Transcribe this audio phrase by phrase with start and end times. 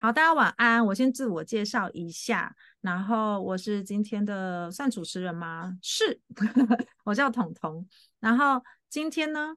[0.00, 0.86] 好，大家晚安。
[0.86, 5.76] 我先自我介绍一下，然后我是今天的算主持人吗？
[5.82, 6.20] 是，
[7.02, 7.84] 我叫彤彤。
[8.20, 9.56] 然后今天呢，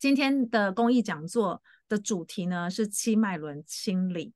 [0.00, 4.34] 今天的公益讲座的主题呢是七脉轮清理。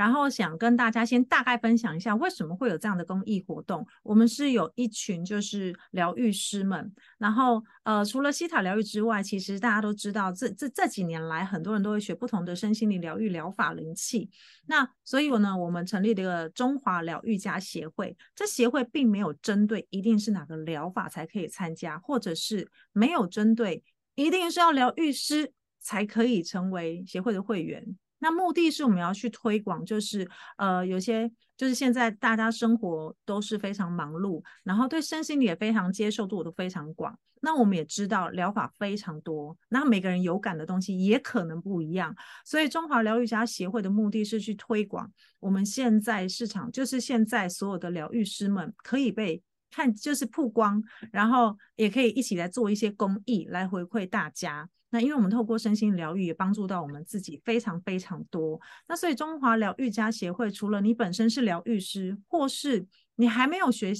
[0.00, 3.86] 然后想跟大家先大概分享一下，为什么会有这样的公益活动。
[4.02, 14.30] 我们是有一群就是疗愈师们，然后呃，除了西塔疗愈之外，其实大家都知道这，这这这几年来，很多人都会学不同的身心灵疗愈疗法灵气。
[14.68, 18.16] 那所以呢，我们成立了一个中华疗愈家协会。
[18.34, 27.98] 这协会并没有针对一定是哪个疗法才可以参加，或者是没有针对一定是要疗愈师才可以成为协会的会员。
[28.20, 37.18] 那目的是我们要去推广，就是呃，有些就是现在大家生活都是非常忙碌，然后对身心灵也非常接受度都非常广。
[37.42, 42.14] 那我们也知道疗法非常多，那每个人有感的东西也可能不一样。
[42.44, 50.82] 所以中华疗愈家协会的目的是去推广我们现在市场，就是现在所有的疗愈师们可以被看，就是曝光，
[51.12, 54.68] 然后也可以一起来做一些公益来回馈大家。
[54.92, 58.60] 那因为我们透过身心疗愈也帮助到我们自己非常非常多。
[58.88, 63.92] 那所以中华疗愈家协会除了你本身是疗愈师，或是你还没有学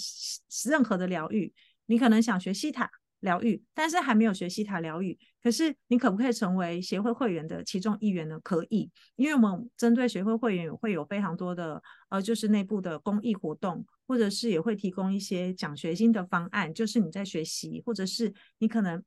[0.68, 1.52] 任何的疗愈，
[1.86, 8.38] 你可能想学西塔疗愈，但是还没有学希塔疗愈，可是你可不可以成为协会会员的其中一员呢？
[8.42, 19.02] 可以，因为我们针对协会会员会有非常多的呃，就是内部的公益活动，或者是也会提供一些奖学金的方案，就是你在学习，或者是你可能。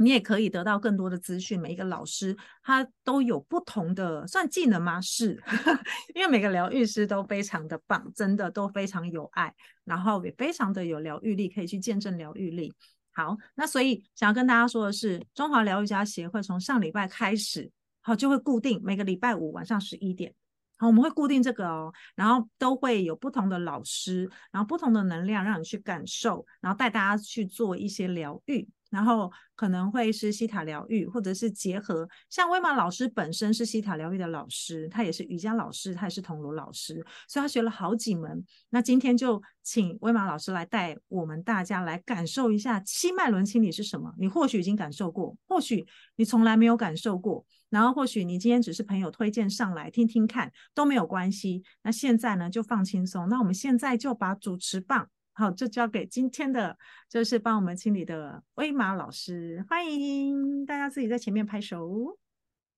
[0.00, 1.58] 你也可以得到更多的资讯。
[1.58, 5.00] 每一个老师他都有不同的算技能吗？
[5.00, 5.42] 是，
[6.14, 9.52] 因为每个疗愈师都非常的棒，真的都非常有爱，
[9.82, 12.72] 然后也非常的有疗愈力，可以去见证疗愈力。
[13.18, 17.68] 好，那所以想要跟大家说的是，中华疗愈家协会从上礼拜开始，
[18.00, 20.32] 好，就会固定每个礼拜五晚上十一点，
[20.76, 28.68] 好，我们会固定这个哦，然后都会有不同的老师，然后不同的能量让你去感受，然后带大家去做一些疗愈。
[28.90, 38.44] 然后可能会是西塔疗愈，或者是结合，像威玛老师本身是西塔疗愈的老师，他也是瑜伽老师，他也是铜锣老师，所以他学了好几门。
[38.70, 44.12] 那今天就请威玛老师来带我们大家来感受一下七脉轮清理是什么。
[44.18, 51.62] 你或许已经感受过，或许你从来没有感受过，然后或许你今天只是朋友推荐上来听听看都没有关系。
[51.82, 53.28] 那现在呢，就放轻松。
[53.28, 55.08] 那我们现在就把主持棒。
[55.38, 56.76] 好，就交给今天的，
[57.08, 62.18] 就是帮我们清理的威马老师，欢迎大家自己在前面拍手。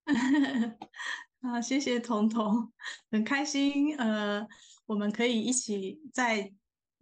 [1.40, 2.70] 啊，谢谢彤彤，
[3.10, 4.46] 很开心，呃，
[4.84, 6.52] 我们可以一起在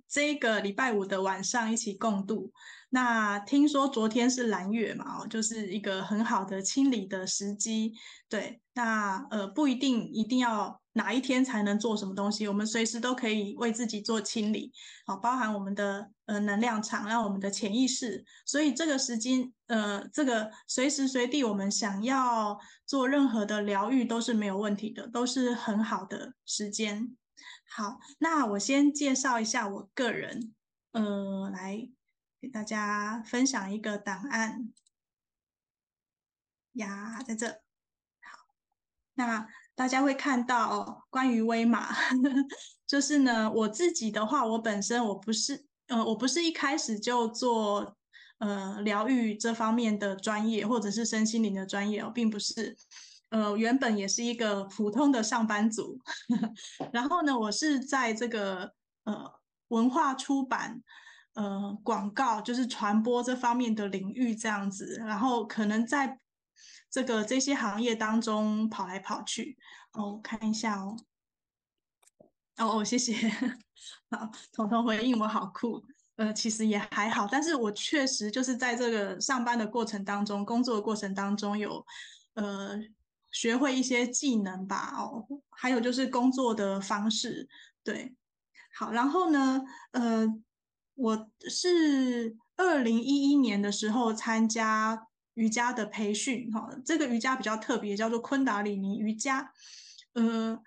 [0.08, 2.52] 这个礼拜五的晚上一起共度。
[2.90, 7.92] 那听说昨天是蓝月嘛，哦，就是一个很好的清理的时机。
[8.30, 14.72] 对，那呃不一定一定要哪一天才能做什么东西，我们随时都可以为自己做清理，
[15.04, 18.24] 好，包含我们的呃能量场，让我们的潜意识。
[18.46, 27.14] 所以这个时间，呃，这个随时随地我们想要做任何的疗愈都是没有问题的，都是很好的时间。
[27.68, 30.54] 好，那我先介绍一下我个人，
[30.92, 31.90] 呃，来。
[32.40, 34.72] 给大家分享一个档案
[36.74, 37.48] 呀，在这。
[37.48, 38.46] 好，
[39.14, 41.92] 那大家会看到哦，关于葳玛，
[42.86, 47.96] 就是呢，我自己的话，我本身我不是，呃，我不是一开始就做
[48.38, 52.76] 呃疗愈这方面的专业，或者是身心灵的专业哦，并不是，
[53.30, 55.98] 呃，原本也是一个普通的上班族。
[56.92, 58.72] 然后呢，我是在这个
[59.04, 60.82] 呃文化出版。
[61.34, 66.18] 呃，广告就是传播这方面的领域这样子，然后可能在
[66.90, 69.56] 这个这些行业当中跑来跑去。
[69.92, 70.96] 哦，我看一下哦。
[72.56, 73.14] 哦哦，谢谢。
[74.10, 75.80] 好，彤彤回应我好酷。
[76.16, 81.86] 呃，其实也还好，但是我确实就是在这个上班的过程当中，工作的过程当中有
[82.34, 82.76] 呃
[83.30, 84.94] 学会一些技能吧。
[84.96, 87.48] 哦，还有就是工作的方式。
[87.82, 88.14] 对，
[88.74, 90.26] 好，然后呢，呃。
[91.00, 99.52] 我是二零一一年的时候参加瑜伽的培训，哈，这个瑜伽比较特别，叫做昆达里尼瑜伽。
[100.14, 100.60] 呃，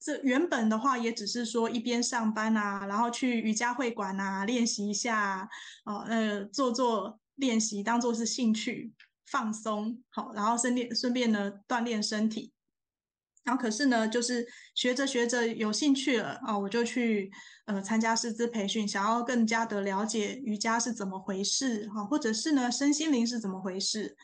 [0.00, 5.50] 这原本的话也只是说一边上班啊，然后去瑜伽会馆啊练习一下，
[5.84, 8.94] 哦，呃，做做练习，当做是兴趣
[9.26, 12.52] 放松，好，然后顺便顺便呢锻炼身体。
[13.44, 17.30] 然后可是呢，就是学着学着有兴趣了啊，我就去
[17.66, 24.16] 呃参加师资培训，想要更加的了解瑜伽是怎么回事哈，或者是呢身心灵是怎么回事。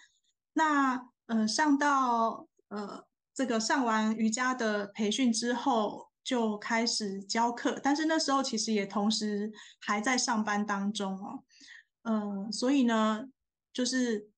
[0.54, 3.04] 那呃上到呃
[3.34, 11.44] 这个上完瑜伽的培训之后，就开始教课，但是那时候其实也同时还在上班当中哦，
[12.04, 13.26] 嗯、呃，所以呢，
[13.70, 14.29] 就是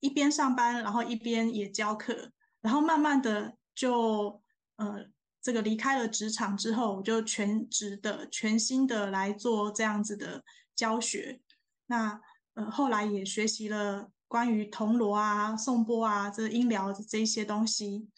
[0.00, 4.42] 一边上班，然后一边也教课，然后慢慢的就
[4.76, 5.06] 呃，
[5.40, 10.44] 这个离开了职场之后，我就全职的、全新的来做这样子的
[10.74, 11.40] 教学。
[11.86, 12.20] 那
[12.54, 18.08] 呃，后来也学习了关于铜锣啊、颂钵啊、这音疗这些东西。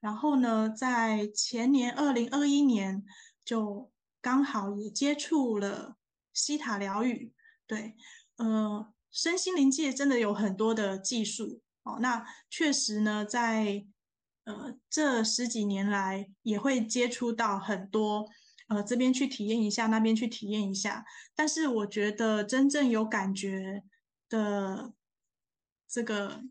[0.00, 3.04] 然后呢，在前年二零二一年，
[3.44, 5.96] 就刚好也接触了
[6.32, 7.32] 西塔疗愈。
[7.66, 7.96] 对，
[8.36, 11.98] 呃，身心灵界真的有很多的技术哦。
[12.00, 13.86] 那确实呢，在
[14.44, 18.28] 呃这十几年来，也会接触到很多，
[18.68, 21.04] 呃，这边去体验一下，那边去体验一下。
[21.34, 23.82] 但是我觉得真正有感觉
[24.28, 24.92] 的
[25.88, 26.42] 这个。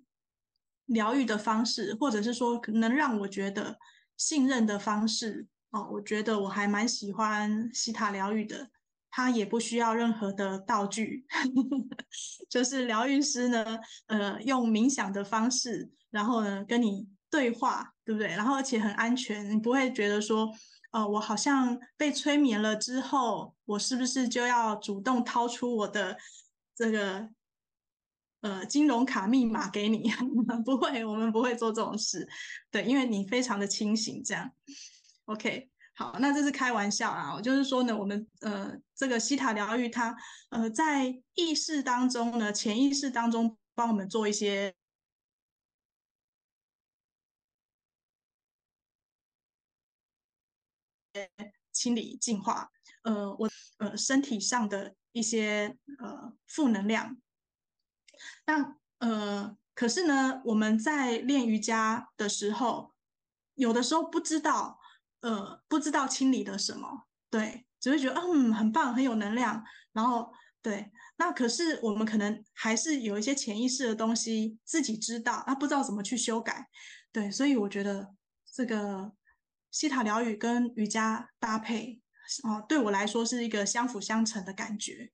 [0.87, 3.77] 疗愈的方式，或者是说能让我觉得
[4.15, 8.69] 信任的方式哦，我觉得我还蛮喜欢西塔疗愈的。
[9.09, 11.25] 他也不需要任何的道具，
[12.49, 18.27] 就是疗愈师呢，呃，用冥想的方式，然后呢跟你对话，对不对？
[18.29, 20.51] 然后而且很安全，你不会觉得说，
[20.91, 26.17] 呃，我好像被催眠了之后，我是不是就要主动掏出我的
[26.75, 27.29] 这个。
[28.41, 30.11] 呃，金融卡密码给你，
[30.63, 32.25] 不会，我们不会做这种事，
[32.69, 34.51] 对，因为你非常的清醒，这样
[35.25, 35.67] ，OK，
[35.97, 40.15] 好，那这是开玩笑啊，就是说呢，我们呃，这个西塔疗愈它，
[40.51, 44.75] 呃，在意识当中呢，潜意识当中帮我们做一些
[51.71, 52.69] 清理净化，
[53.01, 57.17] 呃，我呃身体上的一些呃负能量。
[58.45, 62.93] 那呃，可是呢，我们在练瑜伽的时候，
[63.55, 64.76] 有的时候不知道，
[65.21, 70.31] 呃，不知道清理了什么，对，只会觉得嗯，很棒，很有能量，然后
[70.61, 76.67] 对，那可是我们可能还是有一些潜意识的东西自己知道，啊，不知道怎么去修改，
[77.11, 78.13] 对，所以我觉得
[78.53, 79.11] 这个
[79.71, 82.01] 西塔疗愈跟瑜伽搭配，
[82.43, 85.11] 哦，对我来说是一个相辅相成的感觉，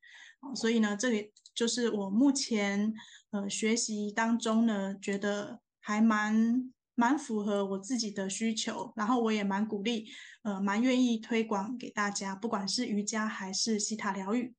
[0.56, 1.32] 所以呢，这里。
[1.56, 2.92] 就是我目前
[3.30, 10.12] 呃学习当中呢，觉得还蛮蛮符合我自己的需求，然后我也蛮鼓励，
[10.44, 14.56] 呃蛮愿意推广给大家，不管是瑜伽还是西塔疗愈。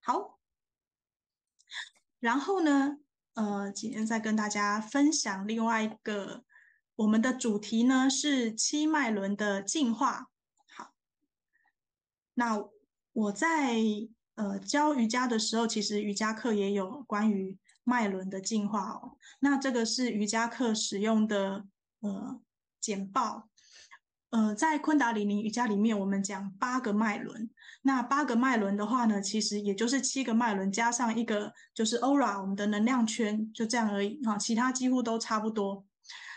[0.00, 0.38] 好，
[2.20, 2.98] 然后呢，
[3.34, 6.44] 呃今天再跟大家分享另外一个，
[6.96, 10.26] 我们的主题呢是七脉轮的进化。
[10.74, 10.92] 好，
[12.34, 12.64] 那
[13.12, 13.78] 我在。
[14.38, 17.58] 呃，教瑜伽的时候，其实瑜伽课也有关于
[17.88, 19.16] 脉轮的进化哦。
[19.40, 21.64] 那这个是瑜伽课使用的
[22.00, 22.38] 呃
[22.78, 23.48] 简报。
[24.30, 27.48] 呃，在昆达里尼瑜伽里面，我们讲八个脉轮。
[27.80, 34.36] 那八个脉轮的话呢，其实也就是七个脉轮加上一个就是 aura，我们的能量圈，就这样而已啊。
[34.36, 35.86] 其他几乎都差不多。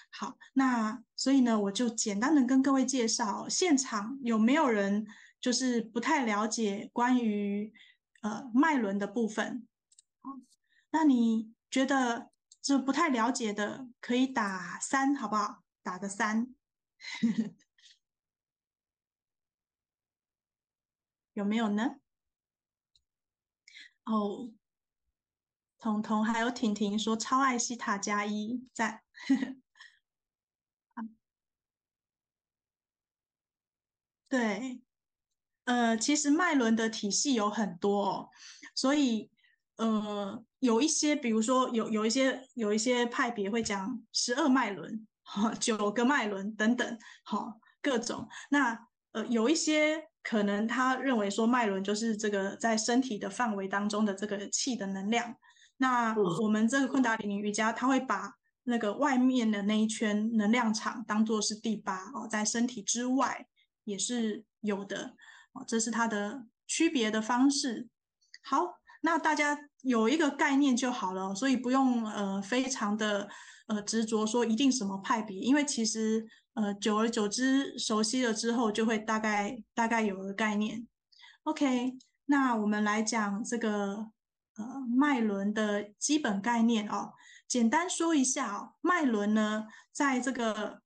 [0.09, 5.05] 好，那所以呢，我就简单的跟各位介绍，现场有没有人
[5.41, 7.73] 就是不太了解关于。
[8.23, 9.67] 呃，脉轮的部分，
[10.91, 15.63] 那你觉得这不太了解的，可以打三，好不好？
[15.83, 16.55] 打个三，
[21.33, 21.95] 有没有呢？
[24.05, 24.51] 哦，
[25.79, 29.03] 彤彤还有婷婷说超爱西塔加一，赞。
[34.29, 34.81] 对。
[35.65, 38.29] 呃，其实脉轮的体系有很多哦，
[38.75, 39.30] 所以
[39.81, 48.27] 呃，有一些，比如说有有一些有一些派别会讲十二脉轮，哈，九个脉轮等等，哈，各种。
[48.51, 48.77] 那
[49.13, 55.35] 呃，有一些可能他认为说脉轮就是这个在身体的范围当中的这个气的能量。
[55.77, 58.31] 那我们这个昆达里尼瑜伽，他会把
[58.65, 63.47] 那个外面的那一圈能量场当做是第八哦，在身体之外
[63.85, 65.15] 也是有的。
[65.53, 67.89] 哦，这是它的区别的方式。
[68.43, 73.29] 好，那大家有一个概念就好了，所以不用呃非常的
[73.67, 80.87] 呃执着说一定什么派别，因为其实呃久而久之熟悉了之后，就会大概大概有个概念。
[81.43, 84.07] OK，那我们来讲这个
[84.55, 87.13] 呃脉轮的基本概念哦，
[87.47, 90.81] 简单说一下哦，脉轮呢在这个。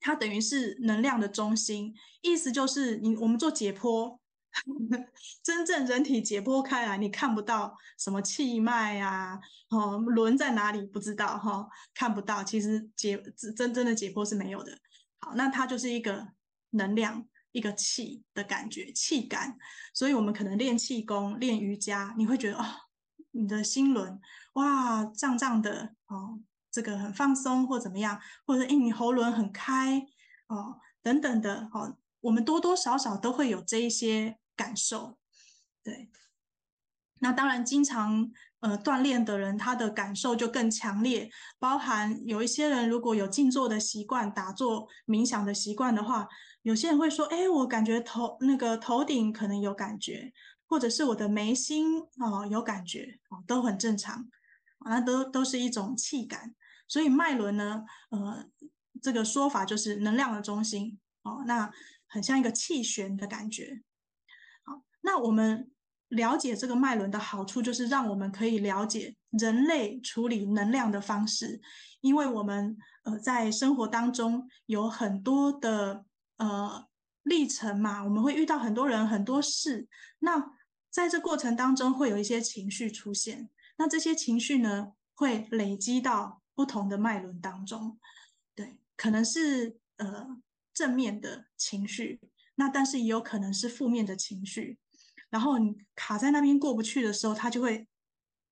[0.00, 1.92] 它等于是能量的中心，
[2.22, 4.17] 意思就是你我们做解剖，
[5.42, 9.38] 真正人体解剖开来，你看不到什么气脉啊，
[9.70, 12.42] 哦，轮在哪里不知道哈、看不到。
[12.42, 13.20] 其实解
[13.56, 14.72] 真正的解剖是没有的。
[15.20, 16.28] 好，那它就是一个
[16.70, 19.56] 能量，一个气的感觉，气感。
[19.94, 22.64] 所以我们可能练气功、练瑜伽，你会觉得哦，
[23.32, 24.20] 你的心轮
[24.54, 26.40] 哇胀胀的哦，
[26.70, 30.00] 这个很放松或怎么样，或者诶你喉轮很开
[30.48, 34.38] 哦，等等的哦，我们多多少少都会有这一些。
[34.58, 35.16] 感受，
[35.84, 36.10] 对，
[37.20, 41.30] 那当然，经常呃锻炼的人，他的感受就更强烈。
[41.60, 46.26] 包含有一些人如果有静坐的习惯、打坐冥想的习惯的话，
[46.62, 50.32] 有些人会说：“哎，我感觉头那个头顶可能有感觉，
[50.66, 54.28] 或者是我的眉心哦有感觉哦，都很正常，
[54.84, 56.52] 那都都是一种气感。
[56.88, 58.44] 所以脉轮呢，呃，
[59.00, 61.70] 这个说法就是能量的中心哦，那
[62.08, 63.82] 很像一个气旋的感觉。”
[64.64, 65.70] 好那我们
[66.08, 71.60] 了解这个脉轮的好处，就是让我们可以了解人类处理能量的方式，
[72.00, 76.06] 因为我们呃在生活当中有很多的
[76.38, 76.86] 呃
[77.24, 79.86] 历程嘛，我们会遇到很多人很多事，
[80.20, 80.52] 那
[80.90, 88.00] 在这过程当中会有一些情绪出现，那这些情绪呢会累积到不同的脉轮当中，
[88.54, 90.26] 对，可能是呃
[90.78, 92.20] 正面的情绪，
[92.54, 94.78] 那但是也有可能是负面的情绪。
[95.28, 97.88] 然后你卡在那边过不去的时候，它就会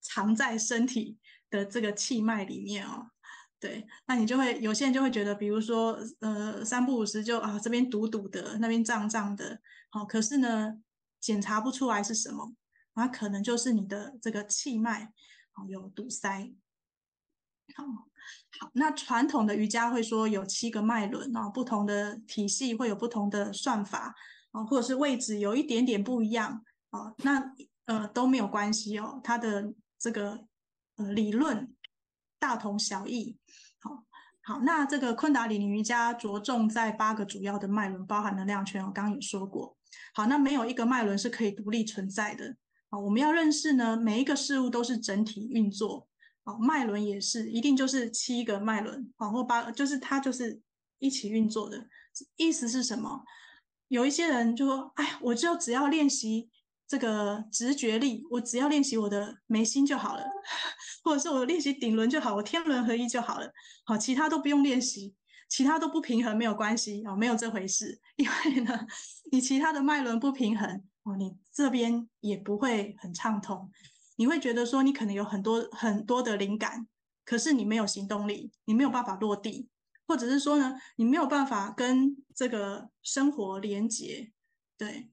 [0.00, 1.18] 藏在身体
[1.49, 3.12] 的这个气脉里面哦。
[3.61, 10.83] 对，那你就会有些人就会觉得，比如说呃三不五时就啊这边堵堵的，那边胀胀的，好，可是呢
[11.21, 12.56] 检查不出来是什么，
[12.95, 15.12] 那可能就是你的这个气脉
[15.68, 16.52] 有堵塞。
[17.75, 17.85] 好，
[18.61, 24.14] 好，那传统的瑜伽会说有七个脉轮哦，不同的体系会有不同的算法
[24.52, 24.64] 啊。
[24.64, 27.52] 或者是位置有一点点不一样哦，那
[27.85, 30.46] 呃都没有关系哦，它的这个
[30.96, 31.75] 呃理论
[32.38, 33.37] 大同小异。
[33.80, 34.04] 好，
[34.42, 39.76] 好，那这个昆达里尼瑜伽着重在八个主要的脉轮，包含能量圈，我刚刚也说过。
[40.14, 42.56] 好，那没有一个脉轮是可以独立存在的。
[42.88, 46.08] 好，我们要认识呢，每一个事物都是整体运作。
[46.46, 50.62] 好，脉轮也是，一定就是七个脉轮，好，或八，就是它就是
[51.00, 51.88] 一起运作的。
[52.36, 53.24] 意思是什么？
[53.88, 56.48] 有一些人就说：“哎，我就只要练习
[56.86, 60.24] 这个直觉力，我只要练习我的眉心就好了，
[61.02, 63.52] 或者是我练习顶轮就好，我天人合一就好了，
[63.84, 65.16] 好，其他都不用练习，
[65.48, 68.00] 其他都不平衡没有关系哦，没有这回事。
[68.16, 68.86] 因为呢，
[69.32, 70.68] 你其他的脉轮不平衡
[71.02, 73.68] 哦，你这边也不会很畅通，
[74.16, 76.87] 你会觉得说你可能有很多很多的灵感，
[77.25, 79.68] 可是你没有行动力，你没有办法落地。”
[80.08, 84.30] 或者是说呢，你没有办法跟这个生活连接，
[84.78, 85.11] 对。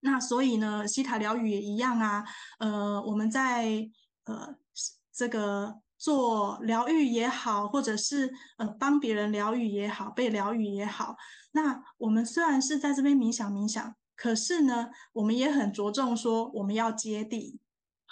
[0.00, 2.22] 那所以呢，西塔疗愈也一样啊。
[2.58, 3.88] 呃，我们在
[4.24, 4.54] 呃
[5.10, 11.16] 这个做疗愈也好，或者是呃帮别人疗愈也好，被疗愈也好，
[11.52, 17.58] 那我们虽然是在这边冥想冥想，可是呢，我们也很着重说我们要接地。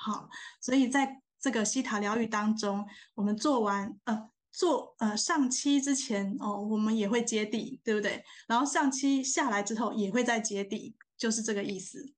[0.05, 0.29] 好，
[0.61, 4.29] 所以在这个西塔疗愈当中，我们做完呃。
[4.55, 8.23] 做呃上期之前哦，我们也会接地，对不对？
[8.47, 12.13] 然后上期下来之后也会再接地，就是这个意思。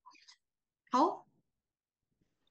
[0.91, 1.29] 好，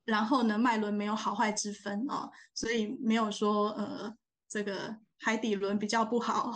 [0.06, 4.16] 然后呢，脉轮没有好坏之分哦，所以没有说呃
[4.48, 6.54] 这个海底轮比较不好，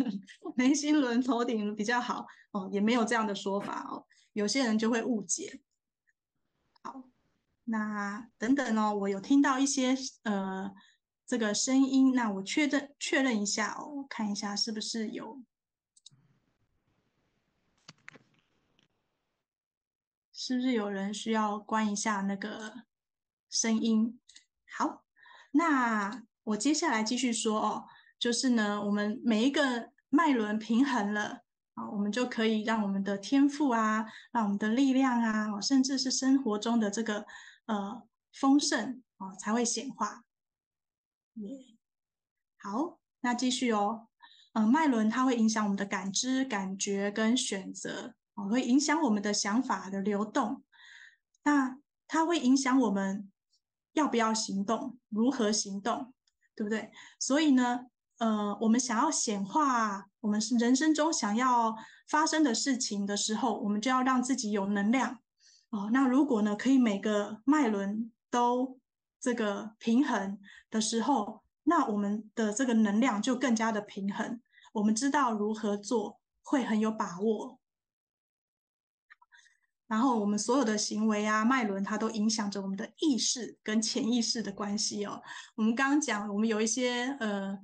[0.56, 4.06] 眉心轮、头顶比较好哦，也没有这样的说法哦。
[4.32, 5.60] 有些人就会误解。
[6.82, 7.09] 好，
[7.70, 10.72] 那等等哦，我有听到一些呃。
[11.30, 15.40] 这个声音，那我确认确认一下哦，看一下是不是有，
[20.32, 22.82] 是不是有人需要关一下那个
[23.48, 24.18] 声音？
[24.76, 25.04] 好，
[25.52, 27.84] 那我接下来继续说哦，
[28.18, 31.42] 就是呢，我们每一个脉轮平衡了
[31.74, 37.24] 啊，我们就可以让我们的天赋啊，让我们的力量啊，甚至是生活中的这个
[37.70, 40.24] 呃丰盛啊，才会显化。
[41.34, 41.76] 耶
[42.58, 44.08] 好，那继续哦。
[44.52, 50.64] 呃，脉轮它会影响我们的感知、感觉跟选择，哦，会影响我们的想法的流动。
[51.44, 53.30] 那它会影响我们
[53.92, 56.12] 要不要行动，如何行动，
[56.56, 56.90] 对不对？
[57.20, 57.86] 所以呢，
[58.18, 61.76] 呃，我们想要显化我们是人生中想要
[62.08, 65.20] 发生的事情的时候，我们就要让自己有能量。
[65.70, 68.78] 哦，那如果呢，可以每个脉轮都。
[69.22, 70.38] 这个平衡
[70.70, 74.40] 的时候，那我们的这个能量就更加的平衡。
[74.72, 77.60] 我们知道如何做，会很有把握。
[79.86, 85.20] 然后我们所有的行为啊，脉轮它都影响着我们的意识跟潜意识的关系哦。
[85.54, 87.58] 我们刚刚讲，我们有一些呃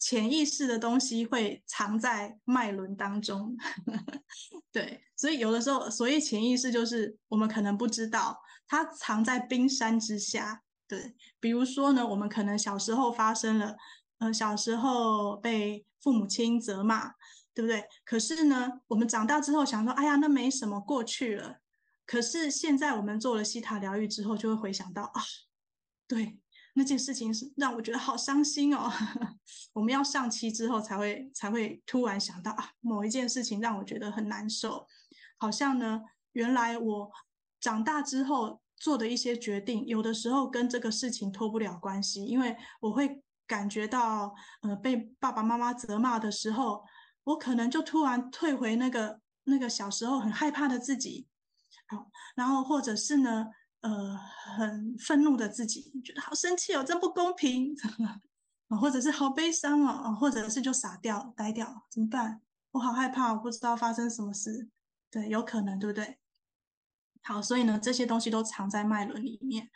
[0.00, 3.54] 潜意识的东西会藏在脉轮当中，
[4.72, 11.14] 对，所以有的时候，所以潜意识就是我们可能不知道它藏在冰山之下，对。
[11.38, 13.76] 比如说呢，我们可能小时候发生了，
[14.18, 17.12] 呃，小时候被父母亲责骂，
[17.54, 17.84] 对不对？
[18.04, 21.58] 可是呢，我们长大之后想说，哎呀，那没什么，过去了。
[22.06, 25.22] 可是现在我们做了西塔疗愈之后，就会回想到啊，
[26.08, 26.39] 对，
[26.80, 28.90] 那件事情是让我觉得好伤心哦。
[29.74, 34.86] 我们要上期之后才会才会突然想到啊，某一件事情让我觉得很难受，
[35.36, 36.00] 好像呢，
[36.32, 37.10] 原来我
[37.60, 46.82] 长大之后做的一些决定，有的时候跟这个事情脱不了关系，因为我会感觉到，呃，被爸爸妈妈责骂的时候，
[47.24, 51.26] 我可能就突然退回那个那个小时候很害怕的自己。
[52.36, 53.48] 然后或者是呢，
[53.80, 57.74] 呃，很愤怒的自己，觉得好生气哦，真不公平，
[58.80, 62.42] 或者是好悲伤哦，或者是就傻掉、呆掉，怎么办？
[62.72, 64.68] 我好害怕，我不知道发生什么事。
[65.10, 66.18] 对，有可能，对不对？
[67.22, 69.70] 好，所以呢，这些东西都藏在脉轮里面。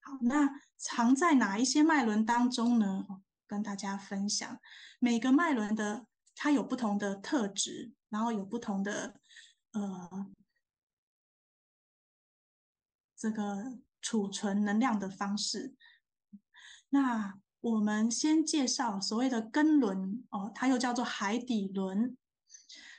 [0.00, 3.06] 好，那藏在哪一些脉轮当中呢？
[3.46, 4.58] 跟大家分享，
[4.98, 9.14] 每个脉轮的它有不同的特质，然后有不同的
[9.72, 10.26] 呃。
[13.24, 15.74] 这个储存能量的方式，
[16.90, 22.18] 那我们先介绍所谓的根轮哦，它又叫做海底轮。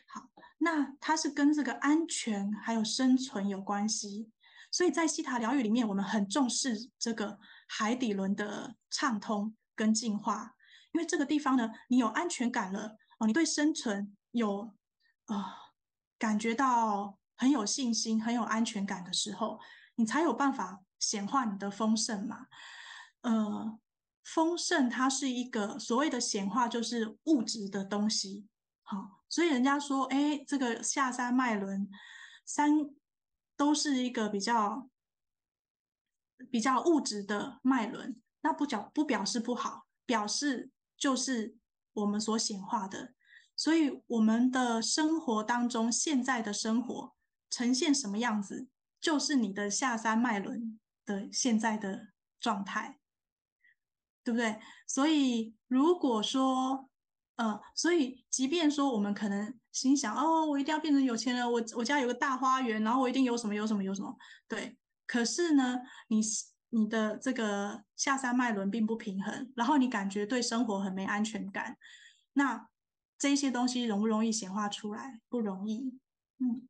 [0.08, 4.32] 好，那它是跟这个安全还有生存有关系，
[4.72, 10.56] 所以在希塔疗愈里面，我们很重视这个海底轮的畅通跟净化，
[10.94, 14.74] 因为这个地方呢，你有安全感了哦，你对生存有
[15.28, 15.54] 啊、
[16.18, 19.60] 感觉到很有信心、很有安全感的时候。
[19.96, 22.48] 你才有办法显化你的丰盛嘛？
[23.22, 23.80] 呃，
[24.24, 28.48] 丰盛它是一个所谓的显化，就是物质的东西。
[28.84, 31.90] 好，所以人家说，哎，这个下三脉轮，
[32.46, 32.72] 三
[33.58, 34.90] 都是一个比较
[36.52, 41.58] 比较物质的脉轮，那不表不表示不好，表示就是
[41.94, 43.14] 我们所显化的。
[43.56, 47.16] 所以我们的生活当中，现在的生活
[47.50, 48.68] 呈现什么样子？
[49.06, 52.08] 就是你的下三脉轮的现在的
[52.40, 52.98] 状态，
[54.24, 54.60] 对不对？
[54.88, 56.90] 所以如果说，
[57.36, 64.76] 呃，所以即便说我们可能心想，哦，我一定要变成有钱人，我我家有个大花园，然后我一定有什么有什么有什么，对。
[65.06, 66.20] 可是呢，你
[66.72, 71.78] 你的这个下三脉轮并不平衡，然后你感觉对生活很没安全感，
[72.34, 72.70] 那
[73.20, 75.22] 这些东西容不容易显化出来？
[75.30, 76.00] 不容易，
[76.40, 76.68] 嗯。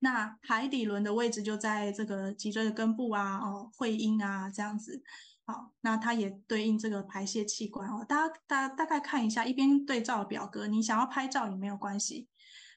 [0.00, 5.02] 那海底轮的位置就在这个脊椎的根部啊，哦，会阴啊，这样子。
[5.46, 8.04] 好，那它也对应这个排泄器官哦。
[8.08, 12.28] 大家大大概看一下，一边对照表格，你想要拍照也没有关系。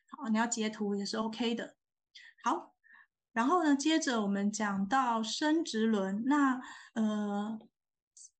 [0.07, 1.75] 好，你要截图也是 OK 的。
[2.43, 2.73] 好，
[3.31, 6.23] 然后呢，接着我们讲到生殖轮。
[6.25, 6.59] 那
[6.93, 7.59] 呃，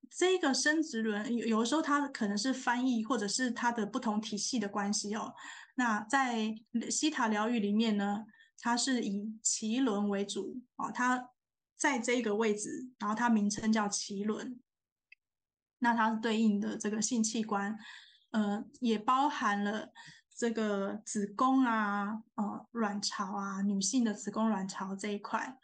[0.10, 5.34] 这个生殖轮有有的时候它可能是翻译或者是它的不同体系的关系哦。
[5.76, 6.56] 那在
[6.90, 8.26] 西塔疗愈里面呢，
[8.64, 11.32] 它是以脐轮为主啊，它
[11.76, 14.58] 在这个位置，然后它名称叫脐轮。
[15.80, 17.78] 那它对应的这个性器官，
[18.32, 19.92] 呃，也包含了
[20.34, 25.60] 这个子宫啊，呃，卵巢啊，女性的子宫卵巢这一块。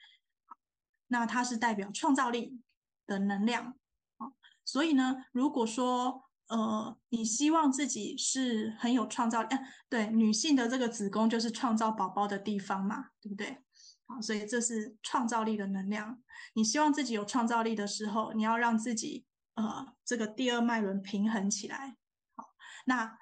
[1.08, 2.60] 那它是代表创造力
[3.08, 3.76] 的能量
[4.18, 4.34] 啊，
[4.66, 13.64] 所以呢，如果说呃，你希望自己是很有创造力，呃，对，女性的这个子宫就是创造宝宝的地方嘛，对不对？
[14.08, 16.24] 好，所以这是创造力的能量。
[16.54, 21.96] 你希望自己有创造力的时候，你要让自己呃这个第二脉轮平衡起来。
[22.36, 22.46] 好，
[22.88, 23.20] 那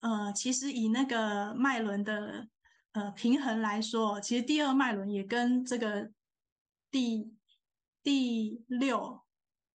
[0.00, 2.48] 呃，其实以那个脉轮的
[2.92, 6.10] 呃平衡来说，其实第二脉轮也跟这个
[6.90, 7.36] 第
[8.02, 9.20] 第六。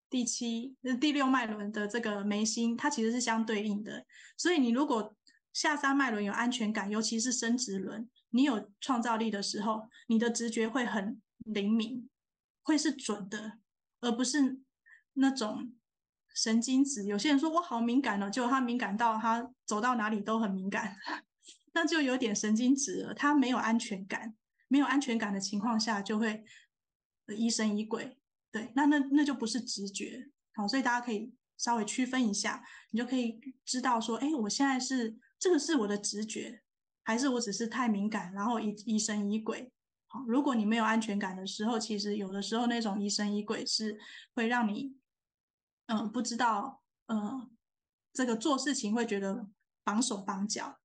[0.10, 4.06] 第七，第六脉轮的这个眉心，它其实是相对应的。
[4.38, 5.15] 所以你如果
[5.54, 12.08] 下三脉轮有安全感，尤其是生殖轮，你有创造力的时候，你的直觉会很灵敏，
[12.63, 13.60] 会是准的，
[14.00, 14.60] 而不是
[15.13, 15.74] 那种
[16.34, 17.06] 神经质。
[17.06, 20.96] 有些人说我好敏感哦，结果他敏感到他走到哪里都很敏感，
[21.74, 23.13] 那就有点神经质了。
[23.13, 24.36] 他没有安全感，
[24.67, 26.46] 没有安全感的情况下，就会
[27.36, 28.17] 疑神疑鬼。
[28.58, 36.63] 对，那那那就不是直觉，好，所以大家可以稍微区分一下，你就可以知道说，哎，我现在是这个是我的直觉，
[37.04, 39.72] 还是我只是太敏感，然后疑疑神疑鬼？
[40.08, 44.00] 好，如果你没有安全感的时候，其实有的时候那种疑神疑鬼是
[44.34, 44.98] 会让你，
[45.86, 47.50] 嗯、不知道，嗯、呃，
[48.12, 49.48] 这个做事情会觉得
[49.84, 50.80] 绑手绑脚。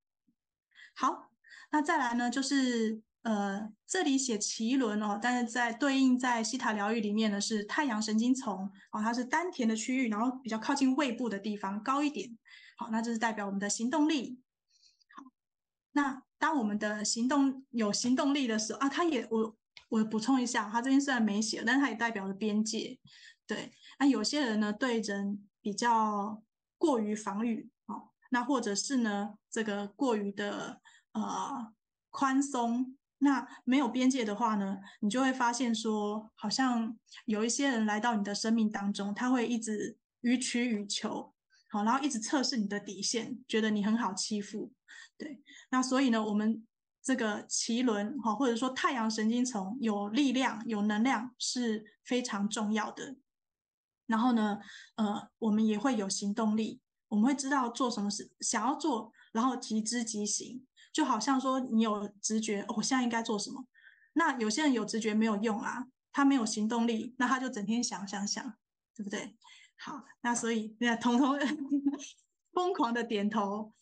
[0.94, 1.30] 好，
[1.70, 12.38] 那再来呢，就是呃，这里写脐轮哦，但是在对应在希塔疗愈里面呢是太阳神经丛哦，它是丹田的区域，然后比较靠近胃部的地方高一点。
[12.76, 14.40] 好，那这是代表我们的行动力。
[15.16, 15.24] 好，
[15.92, 16.22] 那。
[16.42, 19.56] 当我们的行动有行动力的时候啊，它也我
[19.90, 22.98] 我补充一下，它这边虽然没写，但是它也代表了边界。
[23.46, 26.42] 对，那有些人呢对人比较
[26.78, 30.80] 过于防御，哦，那或者是呢这个过于的
[31.12, 31.72] 呃
[32.10, 41.32] 宽松，那没有边界的话呢，你就会发现说，好像有一些人来到你的生命当中，他会一直予取予求，
[41.70, 44.72] 好，然后一直测试你的底线，觉得你很好欺负。
[45.16, 46.66] 对，那所以呢，我们
[47.00, 53.14] 这个脐轮哈，或者说太阳神经丛有力量、有能量是非常重要的。
[54.06, 54.58] 然后呢，
[54.96, 60.66] 呃，我们也会有行动力，我们会知道做什么事，想要做，然后即知即行。
[60.92, 63.64] 就好像说，你有直觉，我现在应该做什么？
[64.12, 68.54] 那有些人有直觉没有用啊，他没有行动力，那他就整天想想想，
[68.94, 69.36] 对不对？
[69.78, 71.38] 好，那所以那彤彤
[72.52, 73.72] 疯狂的点头。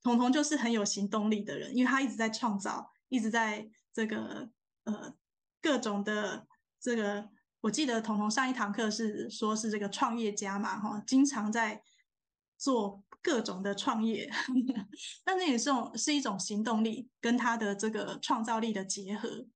[0.00, 4.48] 彤彤就是很有行动力的人，因为他一直在创造，一直在这个
[4.84, 5.12] 呃
[5.60, 6.46] 各种的
[6.80, 7.28] 这个。
[7.62, 11.82] 我记得彤彤上一堂课是说是这个创业家嘛，哈，经常在
[12.58, 14.28] 做各种的创业，
[15.24, 19.46] 但那也是种是一种行动力跟他的这个创造力的结合，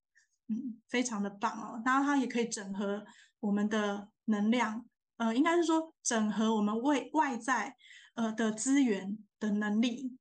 [0.48, 1.82] 嗯，非常的棒哦。
[1.84, 3.04] 然后他也可以整合
[3.40, 4.84] 我们的能量，
[5.16, 7.76] 呃，应该是说整合我们外外在
[8.14, 10.16] 呃的资源的能力。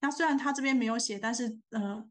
[0.00, 2.04] 那虽然他这边没有写，但是呃，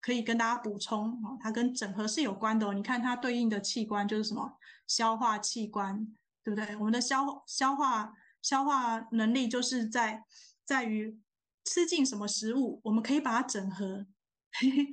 [0.00, 2.72] 可以跟大家补充哦，它跟整合是有关的哦。
[2.72, 4.56] 你看它对应的器官就是什么？
[4.86, 6.06] 消化器官，
[6.42, 6.74] 对不对？
[6.76, 8.14] 我们的消消化
[8.48, 10.24] 消化能力就是在
[10.64, 11.20] 在于
[11.66, 14.06] 吃进什么食物，我们可以把它整合，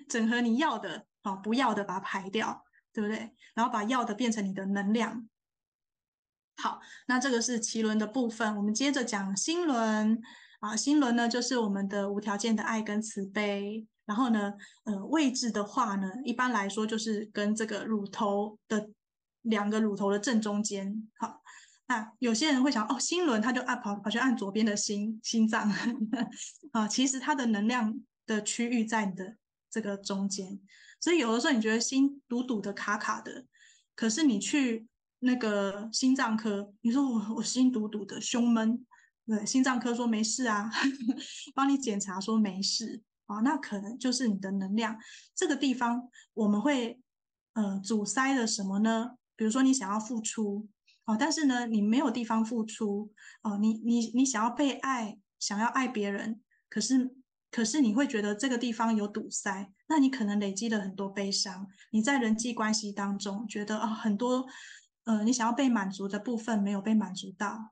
[0.09, 3.31] 整合你要的啊，不要的把它排掉，对不对？
[3.53, 5.29] 然后把要的变成你的能量。
[6.57, 10.21] 好，那这个是脐轮的部分，我们接着讲心轮。
[10.59, 13.87] 啊，心轮呢，就是我们的无条件的爱跟慈悲。
[14.05, 18.89] 然后呢，呃，位置的话呢，一般来说就是跟这个乳头的
[19.43, 21.09] 两个乳头的正中间。
[21.19, 21.41] 好，
[21.87, 25.71] 那有些人会想，哦，心轮他就按跑跑去按左边的心心脏
[26.71, 29.35] 啊，其实它的能量的区域在你的
[29.69, 30.59] 这个中间。
[30.99, 33.45] 所以有的时候你觉得心堵堵的、卡卡的，
[33.95, 34.87] 可是你去
[35.19, 38.85] 那个心脏科，你说我我心堵堵的、胸闷。
[39.27, 40.69] 对，心脏科说没事啊，
[41.55, 44.95] 帮你检查说没事啊，那可能就是你的能量
[45.33, 46.99] 这个地方我们会
[47.53, 49.17] 呃阻塞了什么呢？
[49.35, 50.67] 比如说你想要付出
[51.05, 57.15] 哦，但是呢你没有地方付出哦，你你你想要被爱，想要爱别人，可是
[57.51, 64.45] 可是你会觉得这个地方有堵塞，那你可能累积了很多悲伤，你在人际关系当中觉得啊很多
[65.05, 67.71] 呃你想要被满足的部分没有被满足到。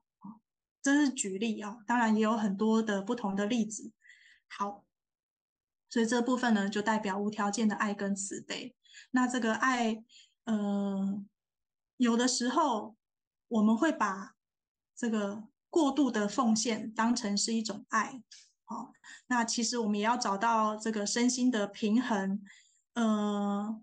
[0.81, 3.93] 这是举例啊，当然也有很多的不同的例子。
[4.49, 4.83] 好，
[5.89, 8.75] 所以这部分呢，就代表无条件的爱跟慈悲。
[9.11, 10.03] 那这个爱，
[10.43, 11.23] 呃，
[11.95, 12.97] 有的时候
[13.53, 14.35] 我们会把
[14.95, 18.21] 这个过度的奉献当成是一种爱。
[18.65, 18.93] 好，
[19.27, 22.43] 那其实我们也要找到这个身心的平衡。
[22.93, 23.81] 呃，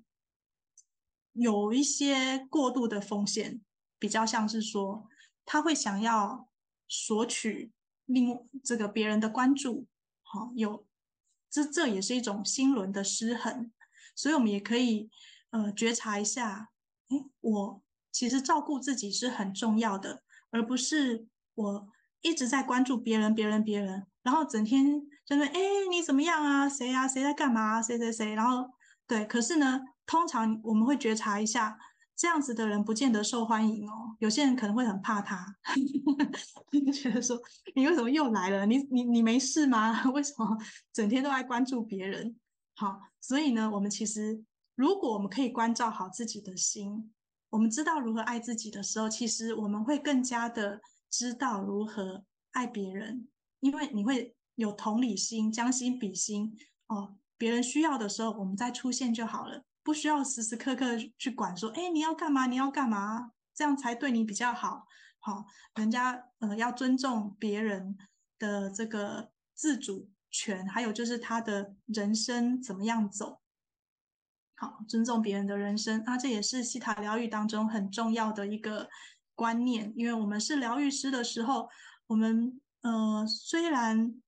[1.33, 3.61] 有一些过度的奉献，
[3.99, 5.09] 比较像是说
[5.45, 6.49] 他会想要。
[6.93, 7.71] 索取
[8.07, 9.87] 另这个别人的关注，
[10.23, 10.85] 好，有
[11.49, 13.71] 这这也是一种心轮的失衡，
[14.17, 15.09] 所以我们也可以
[15.51, 16.73] 呃觉察一下，
[17.11, 21.89] 诶，我其实照顾自己是很重要的，而不是我
[22.23, 26.69] 一直在关注别人，别人，别人，然后整天就说，诶，你怎么样啊？
[26.69, 27.07] 谁啊？
[27.09, 27.81] 谁在干嘛？
[27.83, 28.35] 谁谁谁？
[28.35, 28.69] 然后
[29.07, 31.79] 对，可是呢，通常我们会觉察一下。
[32.17, 35.57] 这样子的人不见得受欢迎哦，有些人可能会很怕他，
[36.93, 37.41] 觉得说，
[37.75, 38.67] 你为什么又来了？
[38.67, 40.05] 你你你没事吗？
[40.13, 40.55] 为什么
[40.93, 42.37] 整天都在关注别人？
[42.75, 44.45] 好，所以呢，我们其实
[44.75, 47.11] 如果我们可以关照好自己的心，
[47.51, 53.29] 我们知道如何爱自己的时候，其实我们会更加的知道如何爱别人，
[53.61, 59.65] 因为你会有同理心，将心比心哦，别人需要的时候，我们再出现就好了。
[59.83, 62.47] 不需要时时刻刻去管说，哎，你要干嘛？
[62.47, 63.33] 你要干嘛？
[63.55, 64.87] 这样才对你比较好。
[65.19, 67.97] 好，人家呃要尊重别人
[68.39, 73.40] 的这个自主权，还有就是他的人生怎么样走。
[74.61, 78.91] 好，尊重别人的人生，啊这也是西塔疗愈当中很重要的一个
[79.35, 79.91] 观念。
[79.97, 81.71] 因为我们是疗愈师的时候，
[82.09, 84.21] 我们呃虽然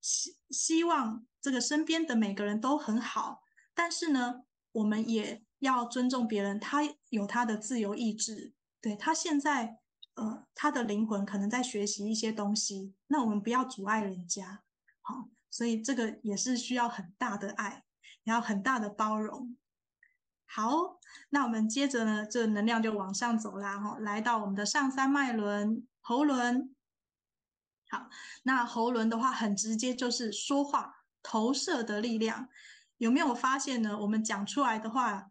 [0.00, 9.78] 希希望这个身边的每个人都很好，但是呢，我们也要尊重别人，他有他的自由意志，对，他现在
[10.16, 14.64] 呃他的灵魂可能在学习一些东西，那我们不要阻碍人家。
[15.02, 17.84] 好，所以这个也是需要很大的爱，
[18.24, 19.56] 然后很大的包容。
[20.44, 20.98] 好，
[21.30, 26.74] 那我们接着呢，这能量就往上走啦，哈，来到我们的上三脉轮喉轮。
[27.88, 28.08] 好，
[28.42, 32.48] 那喉轮的话，很直接，就是说话投射的力量。
[32.98, 33.98] 有没有发现呢？
[33.98, 35.30] 我们讲出来的话，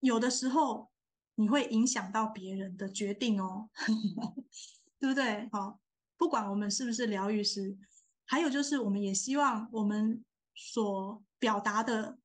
[0.00, 0.90] 有的时候
[1.34, 3.68] 你会影响到别人的决定哦，
[4.98, 5.48] 对不对？
[5.52, 5.78] 好，
[6.16, 7.76] 不管我们是不是疗愈师。
[8.24, 10.24] 还有就是，我们也希望我们
[10.54, 12.18] 所表达的，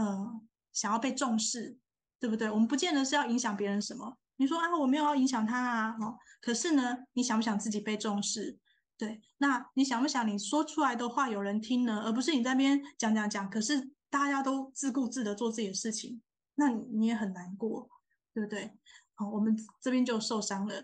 [0.00, 0.40] 呃，
[0.72, 1.76] 想要被重视，
[2.18, 2.50] 对不对？
[2.50, 4.16] 我们不见得是要影响别人什么。
[4.36, 8.58] 你说啊，我没有要影响他啊，哦，可是呢，你想不想自己被重视？
[8.96, 12.02] 对，那你想不想你说出来的话有人听呢？
[12.04, 16.22] 而不是你在那边讲讲讲，可是大家都自顾自的做自己的事情，
[16.54, 17.88] 那你也很难过，
[18.32, 18.72] 对不对？
[19.16, 20.82] 哦我们这边就受伤了，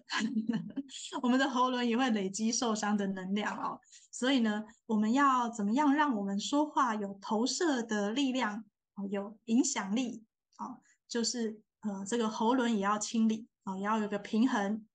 [1.22, 3.80] 我们的喉轮也会累积受伤的能量哦。
[4.12, 8.62] 所以呢，我们要怎么样让我们说话有投射的力量，
[9.04, 10.24] 有影响力
[10.56, 10.78] 啊？
[11.08, 14.86] 就是呃，这个喉轮也要清理啊，也要有个平衡。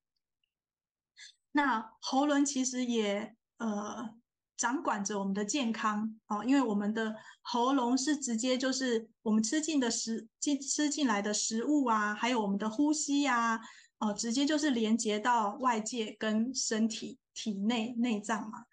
[1.51, 4.15] 那喉轮其实也呃。
[4.57, 13.59] 掌管着我们的健康哦，因为我们的喉咙是直接就是我们吃进的食进吃进来的食物啊，还有我们的呼吸呀，
[13.97, 18.65] 哦，直接就是连接到外界跟身体体内内脏嘛。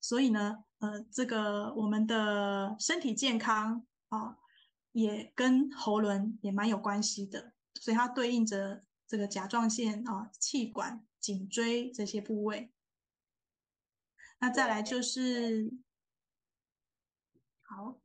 [0.00, 4.36] 所以呢，呃，这个我们的身体健康啊，
[4.92, 12.72] 也跟喉轮也蛮有关系的，所以它对应着这个甲状腺啊、气管、颈椎这些部位。
[14.40, 15.72] 那再来就是，
[17.62, 18.00] 好，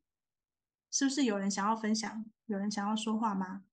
[0.92, 2.26] 是不是有人想要分享？
[2.46, 3.64] 有人想要说话吗？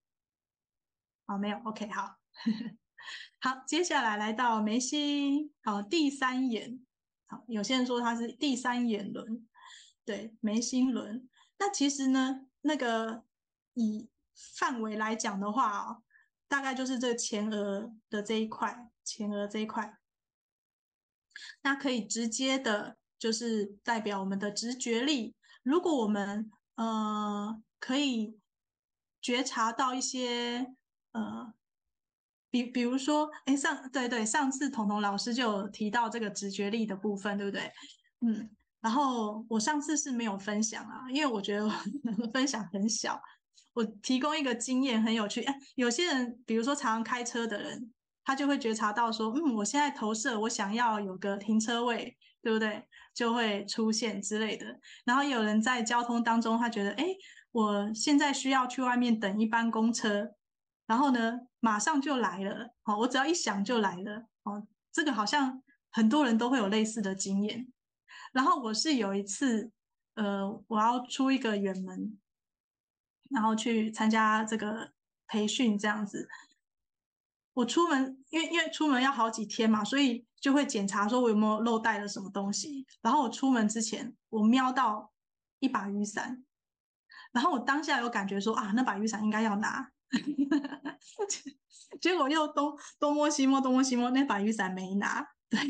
[1.26, 2.18] 好，没有，OK，好，
[3.40, 6.80] 好，接下来来到眉心，好，第三眼，
[7.26, 9.46] 好，有些人说它是第三眼轮，
[10.04, 11.28] 对，眉心轮。
[11.58, 13.22] 那其实呢，那个
[13.74, 16.02] 以范围来讲的话，
[16.48, 19.98] 大概就是这个前额的这一块，前额这一块。
[21.62, 25.34] 那可以直接的，就是代表我们的直觉力。
[25.62, 28.38] 如果我们呃可以
[29.20, 30.74] 觉察到一些
[31.12, 31.54] 呃，
[32.50, 37.72] 比比如说，哎，上对对，上次彤彤老师就有提到这个直觉力的部分，对不对？
[38.20, 38.50] 嗯，
[38.82, 41.70] 然后我上次是没有分享啊，因为我觉得我
[42.34, 43.18] 分享很小。
[43.72, 47.90] 我提供一个经验很有趣，哎，有些人，比如说常常开车的人。
[48.24, 52.86] 他就会觉察到说，嗯，我现在投射，我想要有个停车位，对不对？
[53.12, 54.78] 就会出现之类的。
[55.04, 57.04] 然后有人在交通当中，他觉得，哎，
[57.50, 60.30] 我现在需要去外面等一班公车，
[60.86, 62.72] 然后呢，马上就来了。
[62.84, 64.26] 哦，我只要一想就来了。
[64.44, 67.66] 哦，这个好像很多人都会有类似的经验。
[68.32, 69.70] 然后我是有一次，
[70.14, 72.18] 呃，我要出一个远门，
[73.30, 74.92] 然后去参加这个
[75.26, 76.28] 培训，这样子。
[77.54, 82.86] 我出门，因为因为出门要好几天嘛，所以就会检查说我有没有漏带了什么东西。
[83.02, 85.12] 然后我出门之前，我瞄到
[85.58, 86.42] 一把雨伞，
[87.32, 89.92] 然后我当下有感觉说啊，那把雨伞应该要拿。
[92.00, 95.31] 结果又东东摸西摸，东摸西摸，那把雨伞没拿。
[95.52, 95.60] 对，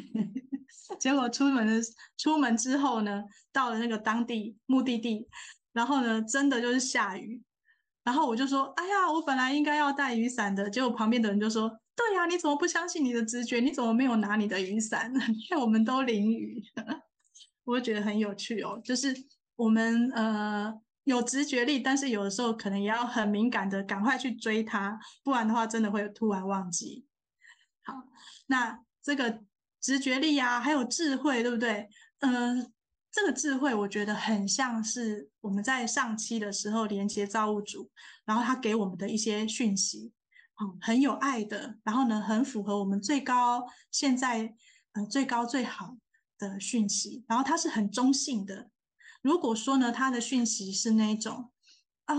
[0.99, 1.81] 结果出门的
[2.17, 5.27] 出门之后呢，到了那个当地目的地，
[5.73, 7.43] 然后呢，真的就是下雨。
[8.05, 13.61] 然后我就说：“哎呀，我本来应该要带雨伞的。”结果旁边的人就说：“对呀，你怎么不相信你的直觉？
[13.61, 15.13] 你怎么没有拿你的雨伞？
[15.51, 16.63] 因为我们都淋雨。
[17.65, 19.15] ”我就觉得很有趣哦，就是
[19.55, 27.07] 我们呃有直觉力，但是有的时候可能也要很敏感的赶快去追它，不然的话真的会突然忘记。
[27.85, 27.95] 好，
[28.47, 29.45] 那这个
[29.83, 31.89] 直觉力、啊，还有智慧，对不对？
[32.21, 32.73] 嗯、
[33.11, 37.91] 这个智慧，我觉得很像是我们在上期的时候连接造物主，
[38.25, 40.13] 然后他给我们的一些讯息，
[40.61, 44.55] 嗯，很有爱的，然后呢，很符合我们最高现在
[44.93, 45.97] 呃最高最好
[46.39, 48.71] 的讯息，然后它是很中性的。
[49.21, 51.51] 如果说呢，他的讯息是那种
[52.05, 52.15] 啊，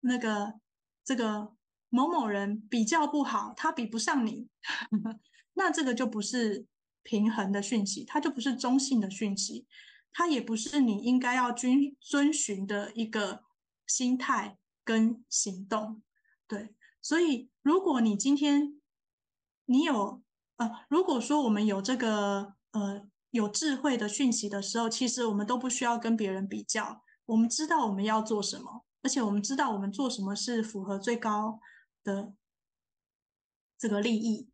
[0.00, 0.54] 那个
[1.04, 1.52] 这个
[1.88, 4.48] 某某人比较不好，他比不上你，
[5.54, 6.66] 那这个就不是
[7.02, 9.66] 平衡的讯息，它就不是中性的讯息。
[10.12, 13.44] 它也不是你应该要遵遵循的一个
[13.86, 16.02] 心态跟行动。
[16.48, 18.80] 对，所以如果你今天
[19.66, 20.20] 你有
[20.56, 31.60] 呃，如果说我们有这个呃有智慧的讯息的时候，其实我们都不需要跟别人比较，我们知道我们要做什么，而且我们知道我们做什么是符合最高
[32.02, 32.34] 的
[33.78, 34.48] 这个利益。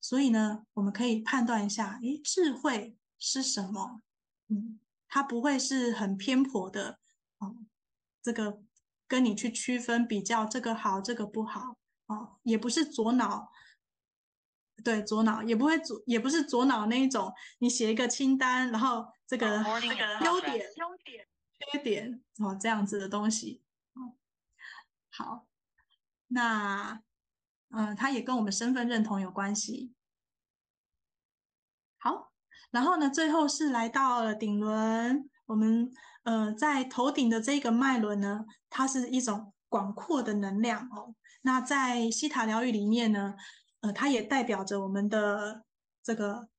[0.00, 4.02] 所以呢，我们可以判断一下，诶，智慧是什么？
[4.48, 6.98] 嗯，它不会是很偏颇的，
[7.38, 7.56] 哦，
[8.22, 8.62] 这个。
[9.10, 13.50] 跟你去区分比较，这个好，这个不好，哦，也不是左脑，
[14.84, 21.26] 对，左脑也不会左，也不是左脑那一种，你写一个清单，然后这个这个优点、优点、
[21.72, 23.60] 缺点，哦，这样子的东西，
[23.94, 24.14] 哦，
[25.08, 25.48] 好，
[26.28, 27.02] 那，
[27.70, 29.92] 嗯，它也跟我们身份认同有关系，
[31.98, 32.32] 好，
[32.70, 35.90] 然后呢，最后是来到了顶轮，我们。
[36.22, 41.14] 呃，在头顶的这个脉轮呢，它是一种广阔的能量哦。
[41.40, 43.34] 那在希塔疗愈里面呢，
[43.80, 45.64] 呃，它也代表着我们的
[46.02, 46.50] 这个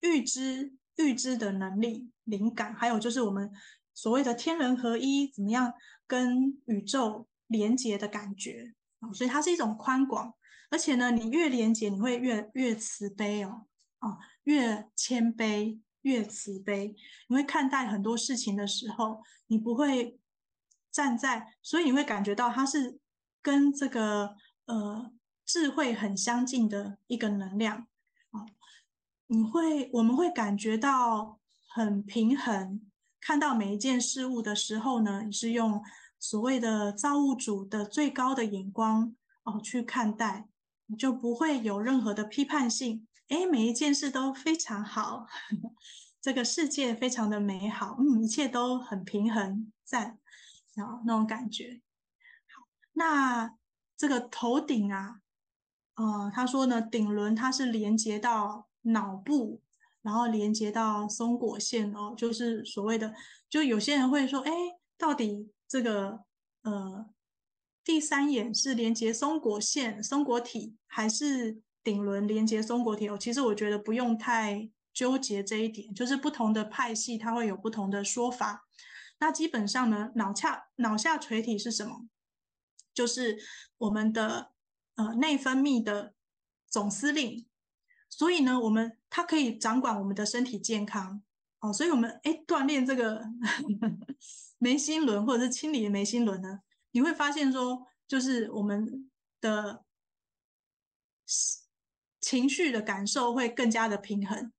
[0.00, 3.52] 预知、预知的能力、灵感，还有就是我们
[3.92, 5.74] 所谓的天人合一，怎么样
[6.06, 8.72] 跟宇宙连接的感觉。
[9.12, 10.32] 所以它是一种宽广，
[10.70, 13.66] 而且呢，你越连接，你会越越慈悲哦，
[14.00, 15.78] 哦，越谦卑。
[16.02, 16.96] 越慈悲，
[17.28, 20.18] 你会看待很多事情的时候，你不会
[20.90, 22.98] 站在，所以你会感觉到它是
[23.42, 25.12] 跟这个呃
[25.44, 27.86] 智慧很相近的一个能量
[28.30, 28.46] 啊。
[29.26, 32.80] 你会，我们会感觉到很平衡，
[33.20, 35.82] 看到每一件事物的时候呢，你是用
[36.18, 40.48] 所谓的造物主的最高的眼光哦去看待，
[40.90, 43.06] 你就不会有任何的批判性。
[43.28, 45.26] 哎，每一件事都非常好，
[46.20, 50.18] 这个世界非常的美好，嗯，一切都很平衡，赞，
[50.74, 51.80] 然后那种感觉。
[52.48, 53.54] 好，那
[53.96, 55.20] 这个头顶啊，
[55.94, 59.62] 呃，他说呢，顶轮它是连接到脑部，
[60.02, 63.14] 然后连接到松果线哦，就是所谓的，
[63.48, 64.50] 就有些人会说，哎，
[64.98, 66.24] 到底这个
[66.62, 67.06] 呃
[67.84, 71.60] 第三眼是连接松果线、松果体，还是？
[71.82, 78.68] 顶轮连接松果体哦，其实我觉得不用太纠结这一点，就是不同的派系它会有不同的说法。
[79.18, 82.06] 那基本上呢，脑下脑下垂体是什么？
[82.92, 83.38] 就是
[83.78, 84.52] 我们的
[84.96, 86.12] 呃内分泌的
[86.68, 87.46] 总司令，
[88.10, 91.22] 所以呢，我们它可以掌管我们的身体健康
[91.60, 91.72] 哦。
[91.72, 93.24] 所以我们哎锻炼这个
[94.60, 96.60] 眉心轮或者是清理眉心轮呢，
[96.92, 99.84] 你会发现说，就是我们的。
[102.20, 104.52] 情绪的感受会更加的平衡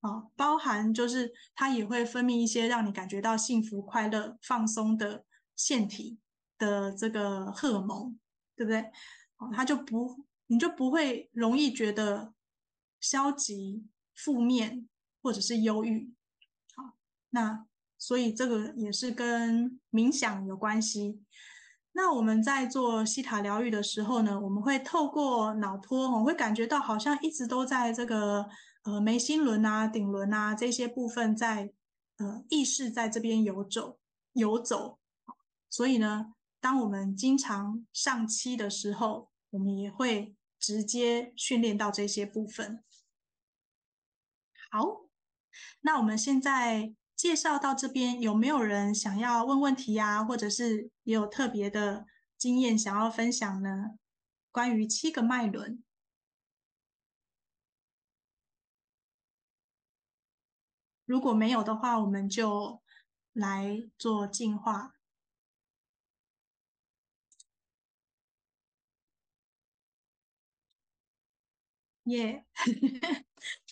[0.00, 6.18] 啊，包含就是它也会分泌一些让你感觉到幸福、快乐、放松的腺体
[6.58, 8.18] 的这个荷尔蒙，
[8.56, 8.80] 对不对？
[9.36, 12.34] 哦，它就不，你就不会容易觉得
[13.00, 14.88] 消极、负面
[15.22, 16.12] 或者是忧郁。
[16.74, 16.96] 好，
[17.30, 21.22] 那所以这个也是跟冥想有关系。
[21.98, 28.46] 那我们在做西塔疗愈的时候呢，我们会透过脑波，我会感觉到好像一直都在这个
[28.82, 31.72] 呃眉心轮啊、顶轮啊这些部分在
[32.18, 33.98] 呃意识在这边游走
[34.34, 34.98] 游走。
[35.70, 42.84] 所以呢，当我们经常上期的时候，我们也会直接训练到这些部分。
[44.70, 45.06] 好，
[45.80, 46.94] 那我们现在。
[47.16, 50.22] 介绍到这边，有没有人想要问问题呀？
[50.24, 52.06] 或者是也有特别的
[52.38, 53.98] 经验想要分享呢？
[54.52, 55.82] 关于七个脉轮，
[61.06, 62.82] 如果没有的话，我们就
[63.32, 64.92] 来做净化。
[72.04, 72.44] 耶、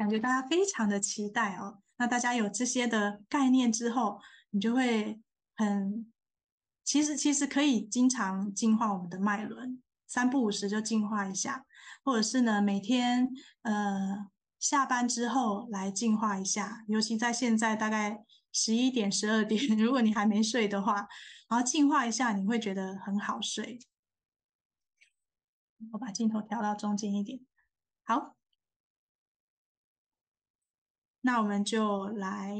[0.00, 1.82] 感觉大家非常的期待哦。
[1.98, 5.20] 那大家有这些的概念之后，你就会
[5.56, 6.10] 很，
[6.82, 11.66] 其实其实可以经常净化我们的脉轮，三不五时就净化一下，
[12.02, 13.28] 或者是呢每天
[13.60, 16.82] 呃下班之后来净化一下。
[16.88, 18.24] 尤其在现在大概
[18.54, 21.06] 十一点十二点， 如果你还没睡的话，
[21.50, 23.78] 然后净化一下，你会觉得很好睡。
[25.92, 27.40] 我把镜头调到中间一点，
[28.04, 28.39] 好。
[31.22, 32.54] 那我们就来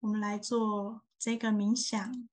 [0.00, 2.28] 我们来做这个冥想。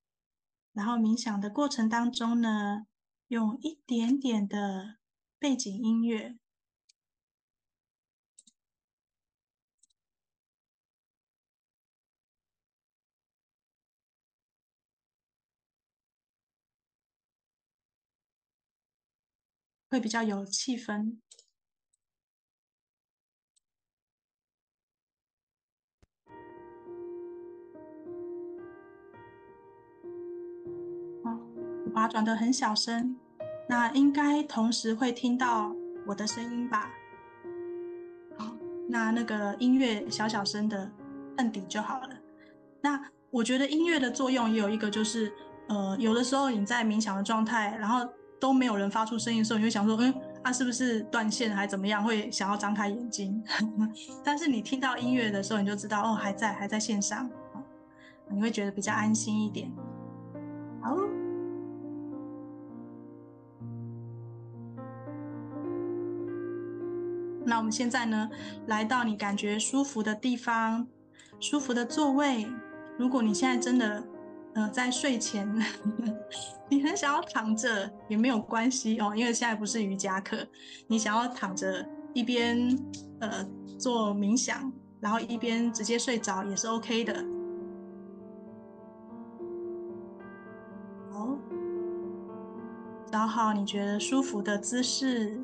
[0.72, 2.86] 然后冥想的过程当中呢
[3.28, 4.96] 用一点点的
[5.38, 6.36] 背景音乐
[19.88, 21.18] 会比较有气氛。
[31.94, 33.16] 把它转得很小声，
[33.68, 35.74] 那应该同时会听到
[36.06, 36.90] 我的声音吧？
[38.36, 38.52] 好，
[38.88, 40.90] 那那个音乐小小声的
[41.36, 42.08] 摁底就好了。
[42.80, 45.32] 那我觉得音乐的作用也有一个，就是
[45.68, 48.06] 呃，有的时候你在冥想的状态，然后
[48.40, 50.12] 都没有人发出声音的时候，你会想说，嗯，
[50.42, 52.02] 啊，是不是断线还怎么样？
[52.02, 53.42] 会想要张开眼睛。
[54.24, 57.30] 但是你听到音乐的时候，你就知道，哦，还在，还在线上，
[58.28, 59.70] 你会觉得比较安心一点。
[60.82, 60.96] 好，
[67.44, 68.28] 那我们现在呢，
[68.66, 70.86] 来到你感觉舒服的地方，
[71.40, 72.46] 舒服的座位。
[72.98, 74.04] 如果你现在真的，
[74.54, 75.48] 呃，在睡前，
[76.68, 80.46] 你很想要躺着也没有关系哦，因为现在不是瑜伽课，
[80.86, 82.78] 你想要躺着一边
[83.20, 83.44] 呃
[83.78, 87.24] 做冥想，然后一边直接睡着也是 OK 的。
[91.12, 91.36] 好，
[93.10, 95.40] 找好你觉得舒服的姿势。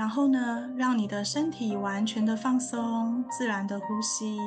[0.00, 4.40] 然后呢，让你的身体完全的放松，自然的呼吸，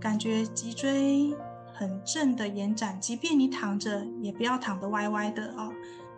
[0.00, 1.32] 感觉脊椎
[1.72, 3.00] 很正的延展。
[3.00, 5.72] 即便你躺着，也不要躺得歪歪的哦，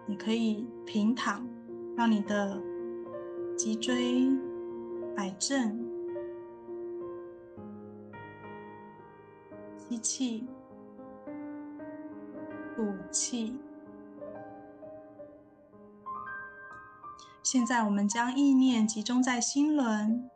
[0.07, 1.47] 你可以平躺，
[1.95, 2.59] 让你的
[3.55, 4.27] 脊椎
[5.15, 5.87] 摆正。
[9.77, 10.49] 吸气，
[12.75, 13.59] 吐气。
[17.43, 20.29] 现在，我们将意念集中在心轮，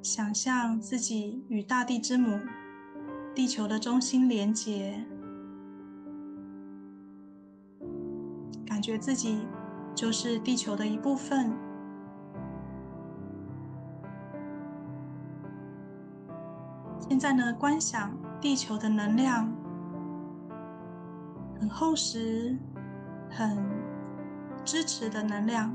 [0.00, 2.38] 想象自己与大地之母、
[3.34, 5.04] 地球的中心连结，
[8.64, 9.48] 感觉自己
[9.96, 11.52] 就是地球的一部分。
[17.08, 19.52] 现在呢，观想地球的能量
[21.58, 22.56] 很厚实，
[23.28, 23.89] 很。
[24.64, 25.74] 支持的能量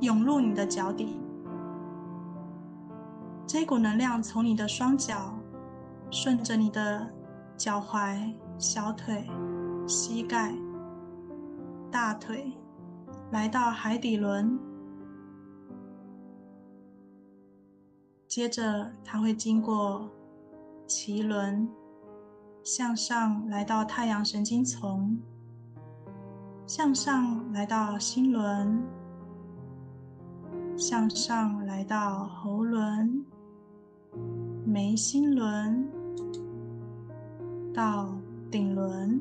[0.00, 1.18] 涌入你的脚底，
[3.46, 5.34] 这股能量从你的双脚
[6.10, 7.10] 顺着你的
[7.56, 9.28] 脚踝、小腿、
[9.86, 10.54] 膝盖、
[11.90, 12.52] 大腿，
[13.32, 14.58] 来到海底轮，
[18.28, 20.10] 接着它会经过
[20.86, 21.68] 脐轮，
[22.62, 25.18] 向上来到太阳神经丛。
[26.66, 28.82] 向上来到心轮，
[30.76, 33.24] 向上来到喉轮、
[34.64, 35.88] 眉心轮，
[37.72, 38.12] 到
[38.50, 39.20] 顶轮，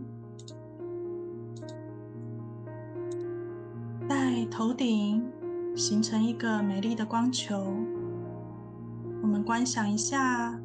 [4.09, 5.23] 在头顶
[5.75, 7.63] 形成一个美丽的光球。
[9.21, 10.59] 我们观想一下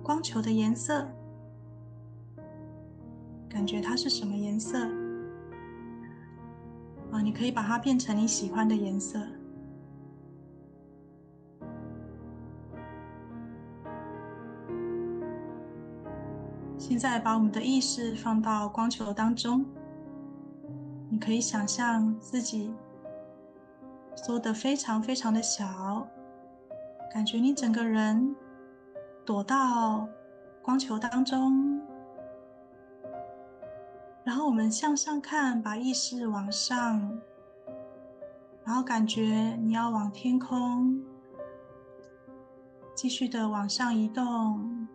[0.00, 1.08] 光球的颜色，
[3.48, 4.99] 感觉它是什么颜色？
[7.12, 9.20] 啊，你可以把它变成你喜欢的颜色。
[16.78, 19.64] 现在把我们的意识放到光球当中，
[21.08, 22.74] 你可以想象自己
[24.16, 26.08] 缩得非常非常的小，
[27.12, 28.34] 感觉你整个人
[29.24, 30.08] 躲到
[30.62, 31.79] 光球当中。
[34.22, 37.20] 然后我们向上看，把意识往上，
[38.64, 41.02] 然后感觉你要往天空
[42.94, 44.86] 继续的往上移动，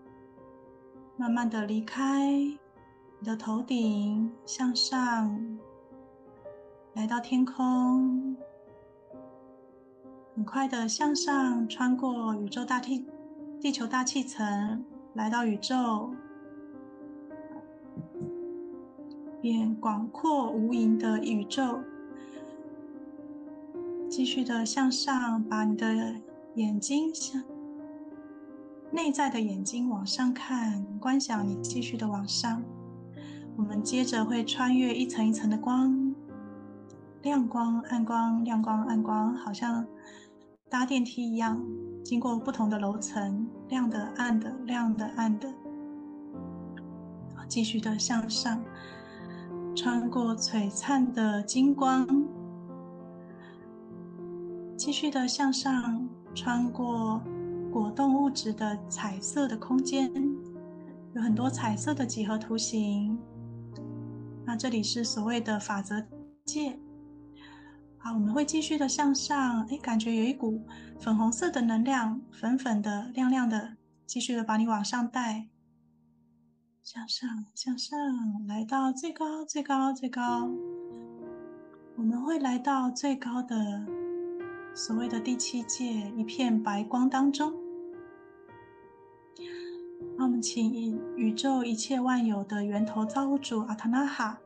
[1.18, 5.58] 慢慢的离开你的头顶，向上
[6.94, 8.38] 来到天空，
[10.36, 13.06] 很快的向上穿过宇宙大气、
[13.60, 16.12] 地球大气层，来到宇宙。
[19.46, 21.78] 变广阔无垠的宇宙，
[24.10, 26.16] 继续的向上，把你的
[26.56, 27.44] 眼睛向
[28.92, 32.64] 内在的眼睛往上看，观想你继续的往上。
[33.56, 36.16] 我们接着会穿越一层一层的光，
[37.22, 39.86] 亮光、暗光、亮光、暗光，好像
[40.72, 41.64] 搭电梯一样，
[42.04, 45.54] 经过不同的楼层，亮的、暗的、亮的、暗的，
[47.48, 48.60] 继续的向上。
[49.76, 52.08] 穿过璀璨的金光，
[54.78, 57.22] 继续的向上，穿过
[57.70, 60.10] 果冻物质的彩色的空间，
[61.14, 63.20] 有很多彩色的几何图形。
[64.46, 66.02] 那这里是所谓的法则
[66.46, 66.80] 界。
[67.98, 70.64] 好，我们会继续的向上，哎，感觉有一股
[71.00, 75.50] 粉红色的能量，粉粉的、亮亮的，继续的把你往上带，
[76.86, 77.98] 向上、向上，
[78.48, 80.48] 来到最高、最高、最高。
[81.96, 83.84] 我们会来到最高的
[84.76, 87.52] 所谓的第七界，一片白光当中。
[90.16, 94.38] 那我们请宇宙一切万有的源头造物主阿塔纳哈，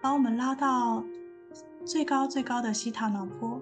[0.00, 1.04] 把我们拉到。
[1.84, 3.60] 最高最高的西塔脑波。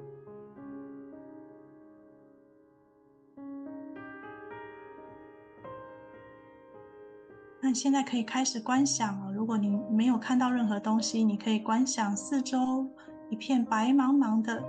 [7.69, 9.31] 那现在可以开始观想了。
[9.31, 12.89] 如果你没有看到任何东西，你可以观想四周
[13.29, 14.65] 一片白茫茫的、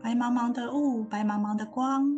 [0.00, 2.16] 白茫茫的雾、白茫茫的光。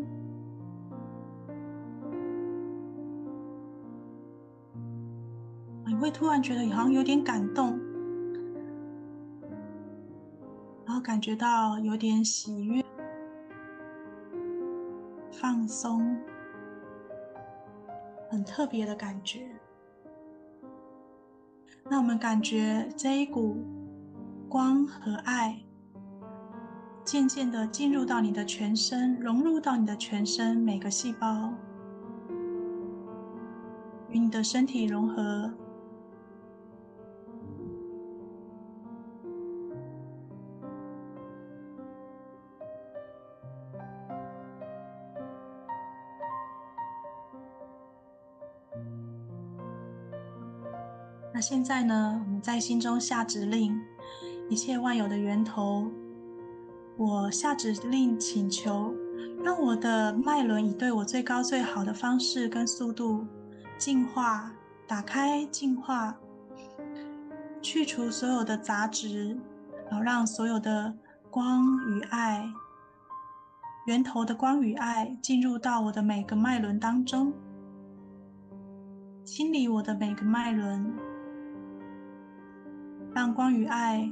[5.86, 7.80] 你会突然觉得好像有点感动。
[10.84, 12.84] 然后感觉到有点喜悦、
[15.32, 16.14] 放松，
[18.34, 19.48] 很特别的感觉。
[21.88, 23.56] 那我们感觉这一股
[24.48, 25.60] 光和爱，
[27.04, 31.52] 渐渐的进入到你的全身，融入到你的全身每个细胞，
[34.08, 35.54] 与你的身体融合。
[51.46, 52.22] 现在呢？
[52.24, 53.78] 我们在心中下指令，
[54.48, 55.90] 一切万有的源头，
[56.96, 58.94] 我下指令请求，
[59.44, 63.26] 让我的脉轮以对我最高最好的方式跟速度
[63.76, 64.54] 净化、
[64.86, 66.16] 打开、净化，
[67.60, 69.38] 去除所有的杂质，
[69.90, 70.94] 然后让所有的
[71.28, 72.48] 光与爱，
[73.86, 77.34] 源头的光与爱进入到我的每个脉轮当中，
[79.22, 80.90] 清理我的每个脉轮。
[83.14, 84.10] 让光与爱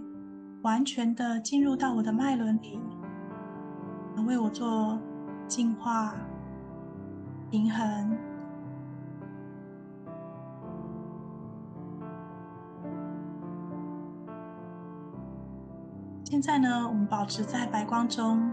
[0.62, 2.78] 完全的进入到我的脉轮里，
[4.16, 4.96] 来为我做
[5.48, 6.14] 净化、
[7.50, 8.16] 平衡。
[16.22, 18.52] 现在呢，我们保持在白光中，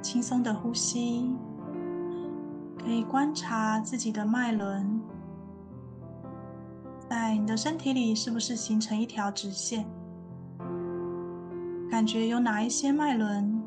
[0.00, 1.36] 轻松的呼吸，
[2.82, 5.01] 可以观察自己的脉轮。
[7.12, 9.84] 在你的身体里，是不是形成一条直线？
[11.90, 13.62] 感觉有哪一些脉轮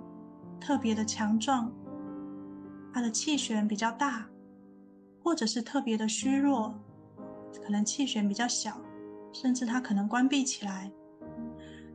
[0.59, 1.71] 特别的强壮，
[2.91, 4.25] 它的气旋比较大，
[5.23, 6.73] 或者是特别的虚弱，
[7.63, 8.81] 可能气旋比较小，
[9.31, 10.91] 甚至它可能关闭起来。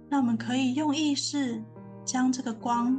[0.09, 1.61] 那我们可以用意识
[2.05, 2.97] 将这个光，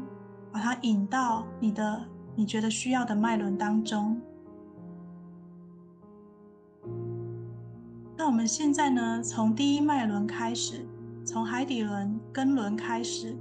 [0.52, 4.22] 把它引到你的你觉得需要的脉轮当中。
[8.22, 10.86] 那我们现在呢，从第一脉轮开始，
[11.26, 13.36] 从海底轮、根轮开始，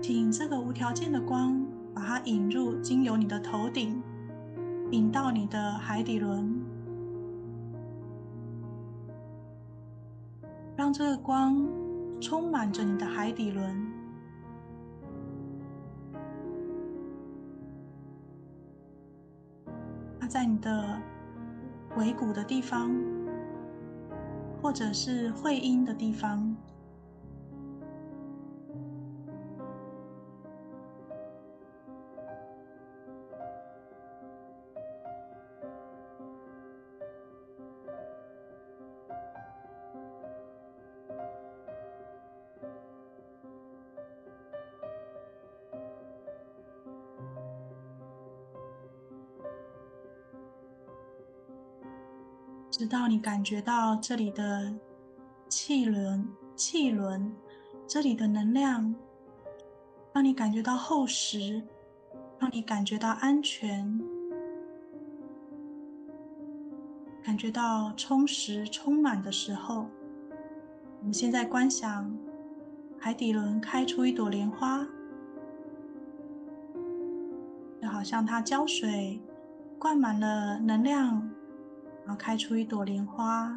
[0.00, 1.62] 请这个无条件的光
[1.92, 4.02] 把它引入，经由你的头顶，
[4.90, 6.62] 引到你的海底轮，
[10.74, 11.68] 让这个光
[12.22, 13.86] 充满着你的海底轮，
[20.18, 20.98] 它在你的。
[21.96, 22.90] 尾骨的地方，
[24.62, 26.56] 或者是会阴的地方。
[52.90, 54.74] 到你感觉到这里的
[55.48, 56.26] 气轮、
[56.56, 57.32] 气轮，
[57.86, 58.92] 这里的能量，
[60.12, 61.62] 让你感觉到厚实，
[62.40, 64.00] 让你感觉到安全，
[67.22, 69.86] 感觉到充实、充满的时候，
[70.98, 72.12] 我们现在观想
[72.98, 74.84] 海底轮开出一朵莲花，
[77.80, 79.20] 就好像它浇水，
[79.78, 81.29] 灌满了能量。
[82.10, 83.56] 然后开出一朵莲花，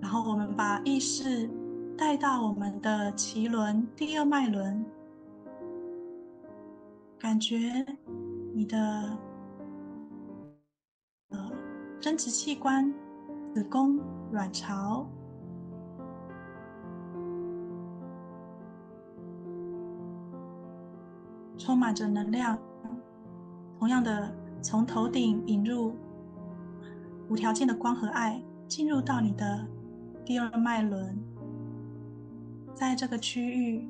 [0.00, 1.46] 然后我们把意识
[1.94, 4.82] 带到我们的脐轮第二脉轮，
[7.18, 7.84] 感觉
[8.54, 8.78] 你的
[11.28, 11.52] 呃
[12.00, 12.90] 生殖器官、
[13.54, 14.00] 子宫、
[14.32, 15.06] 卵巢，
[21.58, 22.58] 充满着能量。
[23.78, 24.34] 同样的，
[24.64, 25.94] 从头顶引入
[27.28, 29.68] 无条件的光和爱，进入到你的
[30.24, 31.22] 第二脉轮，
[32.74, 33.86] 在这个区域。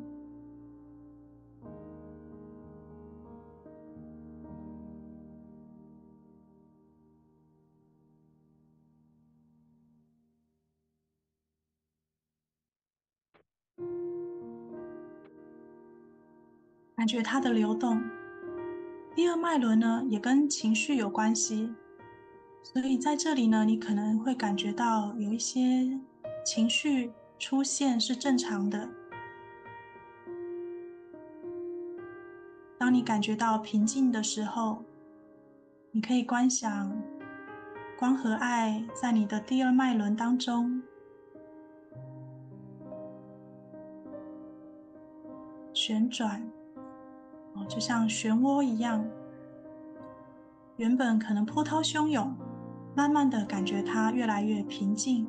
[16.96, 18.02] 感觉它的流动，
[19.14, 21.72] 第二脉轮呢也跟情绪有关系，
[22.62, 25.98] 所以在这里呢，你可能会感觉到有一些
[26.44, 28.88] 情绪出现是正常的。
[32.76, 34.82] 当你感觉到平静的时候，
[35.92, 37.00] 你可以观想
[37.96, 40.82] 光和爱在你的第二脉轮当中
[45.72, 46.44] 旋转。
[47.66, 49.04] 就像漩涡一样，
[50.76, 52.34] 原本可能波涛汹涌，
[52.94, 55.26] 慢慢的感觉它越来越平静，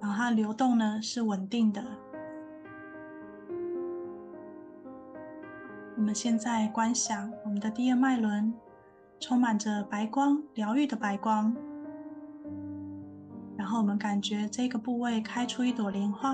[0.00, 1.82] 然后它流动呢是稳定的。
[5.96, 8.52] 我们现在观想我们的第二脉轮
[9.18, 11.56] 充满着白光，疗愈的白光。
[13.56, 16.30] 然后我们感觉这个部位开出一朵莲花，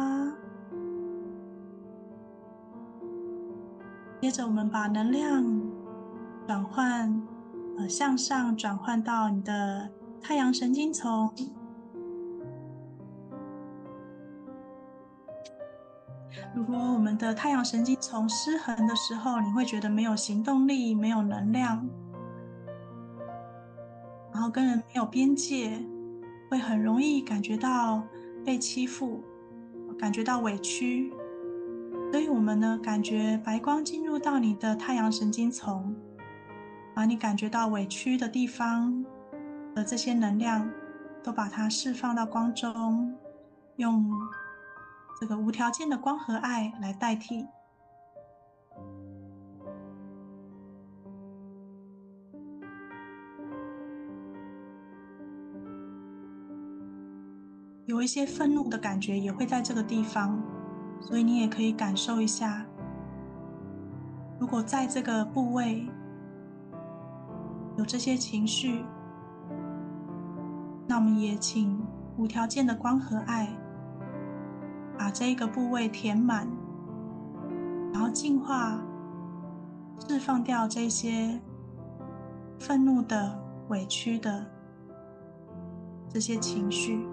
[4.20, 5.45] 接着我们把能量
[6.47, 7.23] 转换，
[7.79, 9.89] 呃，向上转换到你的
[10.20, 11.33] 太阳神经丛。
[16.55, 21.89] 如果我们的太阳神经丛失衡的时候，你会觉得没有行动力、没有能量，
[24.33, 25.83] 然后跟人没有边界。
[26.53, 28.03] 会很容易感觉到
[28.45, 29.25] 被欺负，
[29.99, 31.11] 感觉到委屈，
[32.11, 35.97] 所以我们呢，感觉白光进入到你的太阳神经丛，
[36.95, 39.03] 把你感觉到委屈的地方
[39.75, 40.71] 的这些能量，
[41.23, 43.17] 都把它释放到光中，
[43.77, 44.13] 用
[45.19, 47.47] 这个无条件的光和爱来代替。
[57.93, 60.43] 有一些愤怒的感觉也会在这个地方，
[60.99, 62.64] 所以你也可以感受一下。
[64.38, 65.86] 如果在这个部位
[67.76, 68.82] 有这些情绪，
[70.86, 71.78] 那我们也请
[72.16, 73.47] 无条件的光和爱
[74.99, 76.49] 把这个部位填满，
[77.93, 78.80] 然后净化、
[80.09, 81.38] 释放掉这些
[82.59, 83.38] 愤怒的、
[83.68, 84.47] 委屈的
[86.09, 87.07] 这些情绪。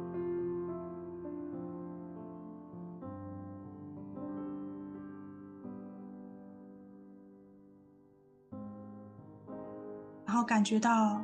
[10.49, 11.21] 感觉到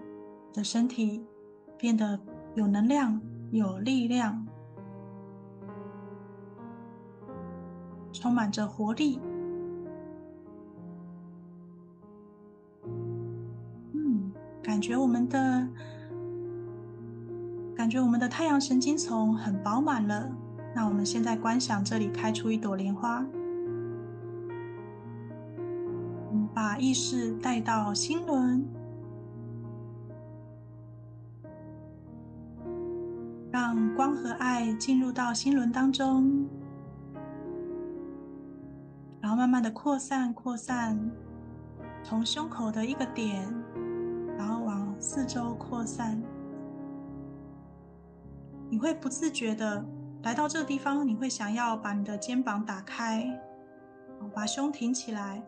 [0.52, 1.26] 你的身体
[1.80, 2.20] 变得
[2.54, 3.20] 有能量、
[3.50, 4.46] 有力量，
[8.14, 9.20] 充满着活力。
[13.94, 15.68] 嗯，感觉我们的
[17.76, 20.30] 感觉我们的太阳神经丛很饱满了。
[20.76, 23.26] 那我们现在观想这里开出一朵莲花，
[26.54, 28.64] 把意识带到心轮。
[33.96, 36.46] 光和爱进入到心轮当中，
[39.22, 41.00] 然后慢慢的扩散、扩散，
[42.04, 43.48] 从胸口的一个点，
[44.38, 46.22] 然后往四周扩散。
[48.70, 49.86] 你会不自觉的
[50.24, 53.42] 来到这个地方，你会想要把你的肩膀打开，
[54.34, 55.42] 把胸挺起来，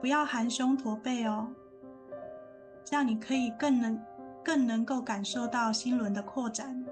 [0.00, 1.48] 不要含胸驼背哦，
[2.84, 4.00] 这样你可以更能。
[4.44, 6.82] 更能够感受到心轮的扩展。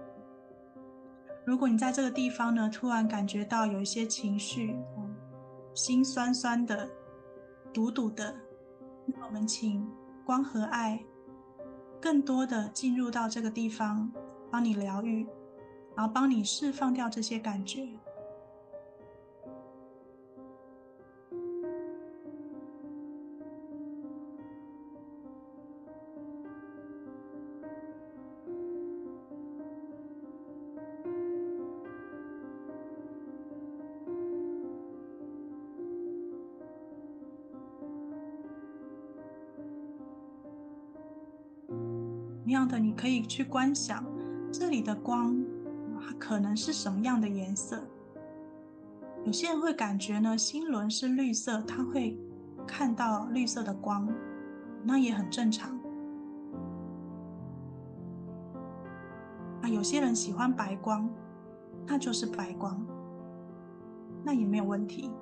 [1.46, 4.76] 如果你在这个地方呢，突然感觉到有一些情绪，
[5.74, 6.88] 心酸酸的、
[7.72, 8.34] 堵堵的，
[9.06, 9.88] 那我们请
[10.24, 11.00] 光和爱
[12.00, 14.10] 更多的进入到这个地方，
[14.50, 15.24] 帮你疗愈，
[15.94, 17.88] 然后帮你释放掉这些感觉。
[43.06, 44.04] 可以去观想
[44.50, 45.40] 这里的光，
[46.00, 47.80] 它可能是什么样的颜色。
[49.24, 52.18] 有些人会感觉呢，心轮是绿色，他会
[52.66, 54.12] 看到绿色的光，
[54.82, 55.78] 那也很正常。
[59.62, 61.08] 啊，有些人喜欢白光，
[61.86, 62.84] 那就是白光，
[64.24, 65.12] 那也没有问题。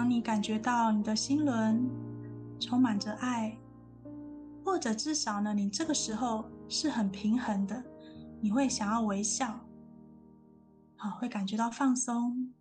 [0.00, 1.86] 当你感觉到你的心轮
[2.58, 3.54] 充满着爱，
[4.64, 6.46] 或者至少呢，你这个时候。
[6.72, 7.84] 是很平衡的，
[8.40, 9.66] 你会想要微笑，
[10.94, 12.54] 好，会感觉到放松。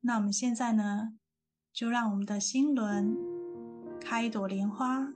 [0.00, 1.18] 那我们现在呢，
[1.70, 3.14] 就让我们的心轮
[4.00, 5.12] 开一朵莲花，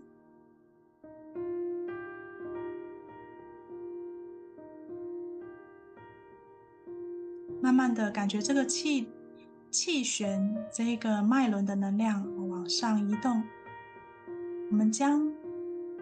[7.62, 9.08] 慢慢的感觉这个气
[9.74, 13.42] 气旋这个脉轮的能量往上移动，
[14.70, 15.28] 我们将。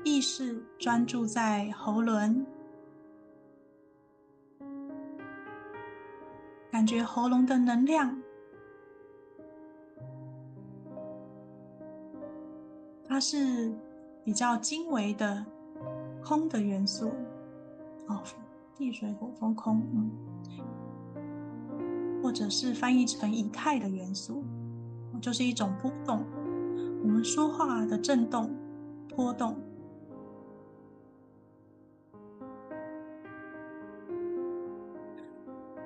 [0.05, 2.45] 意识专注在喉轮，
[6.73, 8.21] 感觉喉咙的能量，
[13.07, 13.73] 它是
[14.25, 15.47] 比较精微的
[16.21, 17.13] 空的元素
[18.09, 18.21] 哦，
[18.75, 20.11] 地水火风空，嗯，
[22.23, 24.45] 或者是翻译成以太的元素，
[25.21, 26.25] 就是一种波动，
[27.03, 28.51] 我们说话的震动
[29.09, 29.57] 波动。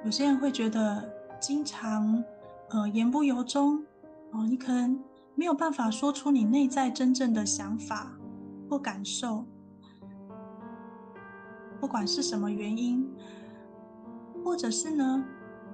[0.05, 1.11] 有些人会觉得
[1.41, 2.23] 经常，
[2.69, 3.83] 呃，言不由衷，
[4.31, 5.03] 哦，你可能
[5.35, 8.17] 没有办法说出你内在真正的想法
[8.71, 9.45] 或感受，
[11.81, 13.11] 不管是什么原因，
[14.45, 15.25] 或者是呢，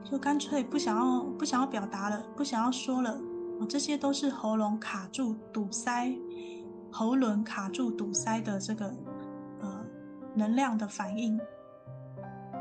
[0.05, 3.18] 就干脆不想要不想要表达了，不想要说了，
[3.59, 6.14] 哦，这些都是喉咙卡住堵塞，
[6.90, 8.94] 喉轮卡住堵塞的这个
[9.61, 9.84] 呃
[10.34, 11.40] 能量的反应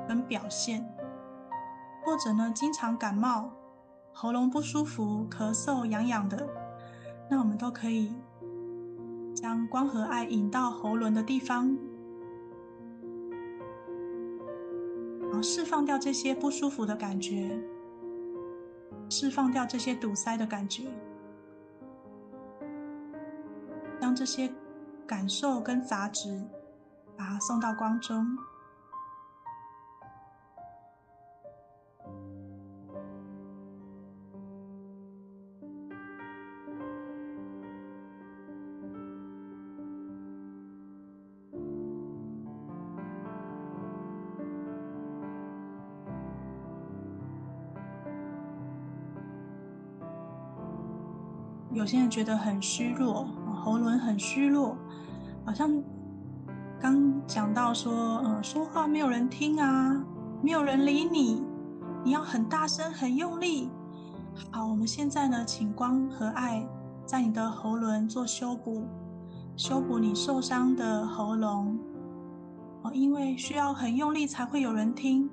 [0.07, 0.87] 跟表现。
[2.03, 3.51] 或者呢，经常感冒、
[4.11, 6.47] 喉咙不舒服、咳嗽、痒痒的，
[7.29, 8.15] 那我们都可以
[9.35, 11.77] 将光和爱引到喉轮的地方，
[15.31, 17.57] 然后释放掉这些不舒服的感觉，
[19.09, 20.83] 释放掉这些堵塞的感觉，
[24.01, 24.53] 将这些
[25.07, 26.43] 感受跟杂质，
[27.15, 28.37] 把它送到光中。
[51.81, 54.77] 有些人觉得很虚弱，喉咙很虚弱，
[55.43, 55.81] 好像
[56.79, 59.99] 刚讲到说，呃，说话没有人听啊，
[60.43, 61.43] 没有人理你，
[62.05, 63.67] 你要很大声、很用力。
[64.51, 66.63] 好，我们现在呢，请光和爱
[67.03, 68.83] 在你的喉咙做修补，
[69.57, 71.79] 修补你受伤的喉咙。
[72.83, 75.27] 哦，因为需要很用力才会有人听，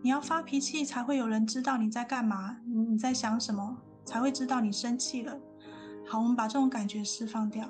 [0.00, 5.36] 你要发脾气才会有人知道你在干嘛，你在想什么，才会知道你生气了。
[6.10, 7.68] 好，我们把这种感觉释放掉。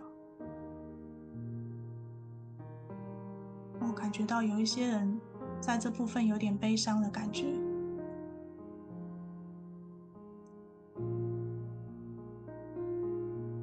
[3.81, 5.21] 我感觉到有一些人
[5.61, 7.47] 在这部分有点悲伤的感觉。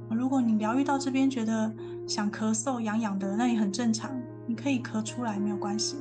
[0.10, 1.74] 如果你疗愈到这边觉得
[2.06, 4.12] 想咳嗽、痒痒的，那也很正常，
[4.46, 5.96] 你可以咳出来没有关系。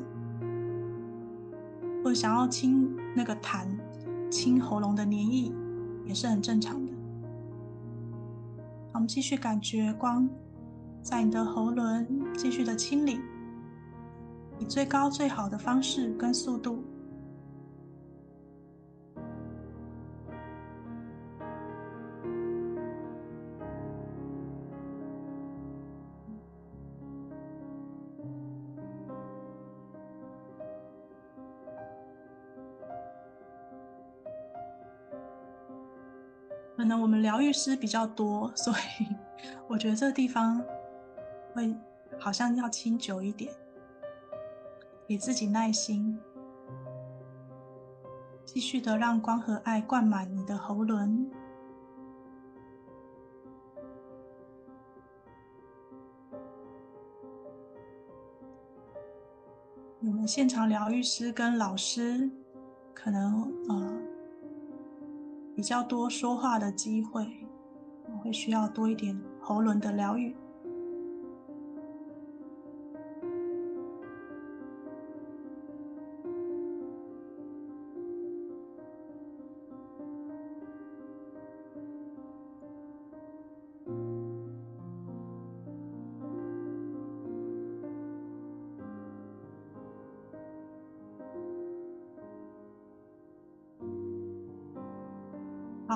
[2.03, 3.68] 或者想要清那个痰、
[4.29, 5.53] 清喉咙的黏液，
[6.05, 6.93] 也是很正常的。
[8.95, 10.28] 我们继续感觉光
[11.03, 13.18] 在你的喉轮继续的清理，
[14.61, 16.84] 以最高最好的方式跟速度。
[37.25, 38.70] 疗愈师比较多，所
[39.01, 39.16] 以
[39.66, 40.62] 我觉得这个地方
[41.55, 41.75] 会
[42.18, 43.51] 好像要清久一点，
[45.09, 46.20] 给自己耐心，
[48.45, 51.31] 继续的让光和爱灌满你的喉轮。
[60.01, 62.31] 我们现场疗愈师跟老师
[62.93, 63.93] 可能呃。
[65.55, 67.27] 比较多说话的机会，
[68.23, 70.37] 会需要多一点喉轮的疗愈。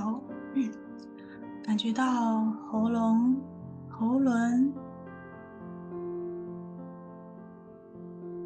[0.01, 0.21] 好，
[1.65, 3.37] 感觉到喉咙、
[3.91, 4.73] 喉轮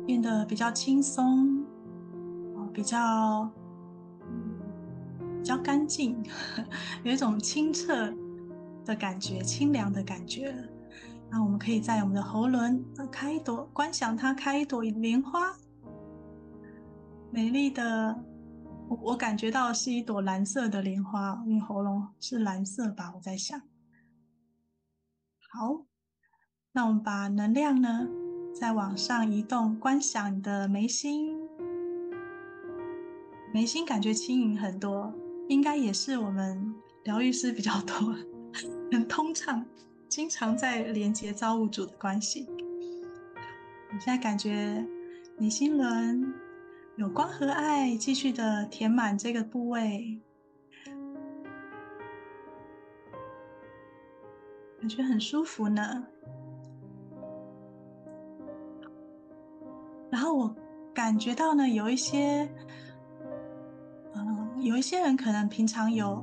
[0.06, 1.62] 变得比较轻松，
[2.72, 3.50] 比较
[5.38, 6.24] 比较干净，
[7.04, 8.10] 有一种清澈
[8.86, 10.54] 的感觉，清凉的感觉。
[11.30, 15.52] 那我们可以在我们的喉轮开一朵，观想它开一朵莲花，
[17.30, 18.24] 美丽的。
[19.02, 23.12] 我感觉到是一朵蓝色的莲花，因为喉咙是蓝色吧？
[23.14, 23.60] 我在想。
[25.52, 25.86] 好，
[26.72, 28.08] 那我们把能量呢
[28.54, 31.36] 再往上移动，观想你的眉心，
[33.52, 35.12] 眉心感觉轻盈很多，
[35.48, 36.74] 应该也是我们
[37.04, 38.14] 疗愈师比较多，
[38.92, 39.64] 很通畅，
[40.08, 42.46] 经常在连接造物主的关系。
[43.92, 44.86] 你现在感觉
[45.38, 46.51] 你心轮。
[46.96, 50.20] 有光和爱继续的填满这个部位，
[54.78, 56.04] 感觉很舒服呢。
[60.10, 60.54] 然后我
[60.92, 62.46] 感觉到呢，有一些，
[64.14, 66.22] 嗯，有一些人可能平常有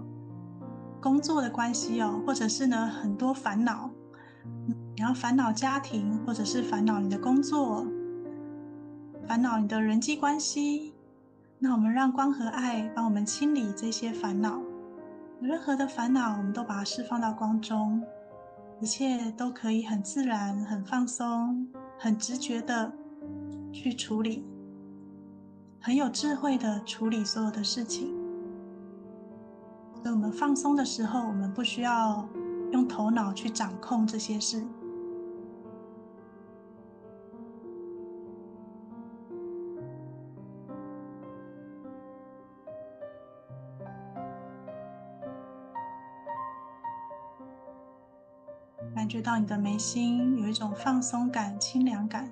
[1.01, 3.89] 工作的关系哦，或者是呢很多烦恼，
[4.95, 7.88] 然后烦恼家庭，或者是烦恼你的工作。
[9.30, 10.91] 烦恼你的人际关系，
[11.59, 14.59] 那我们让光和爱帮我们清理这些烦恼。
[15.39, 18.01] 有任何的烦恼，我们都把它释放到光中，
[18.82, 21.67] 一切都可以很自然、很放松、
[21.99, 22.91] 很直觉的
[23.71, 24.43] 去处理，
[25.80, 28.07] 很有智慧的处理所有的事情。
[30.01, 32.27] 所以，我们放松的时候，我们不需要
[32.71, 34.65] 用头脑去掌控这些事。
[49.00, 52.30] 感觉到你的眉心有一种放松感、清凉感。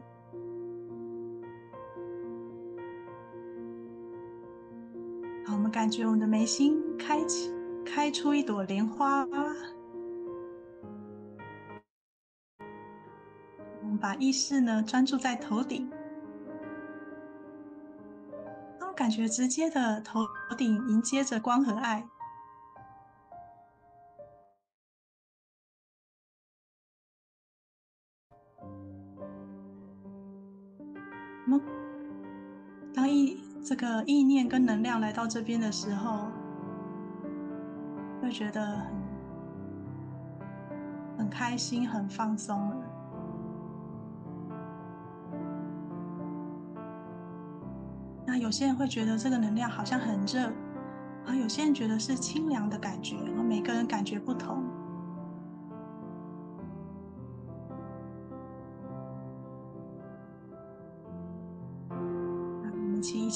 [5.46, 7.54] 好，我们感觉我们的眉心开启，
[7.86, 9.26] 开出一朵莲花。
[13.82, 15.90] 我们把意识呢专注在头顶，
[18.78, 20.20] 那我感觉直接的头
[20.58, 22.06] 顶迎接着光和爱。
[33.78, 36.28] 个意念跟能量来到这边的时候，
[38.22, 38.66] 会觉得
[41.16, 42.78] 很很开心、很放松了。
[48.26, 50.48] 那有些人会觉得这个能量好像很热，
[51.26, 54.64] 啊，有些人觉得是清凉的感觉，每个人感觉不同。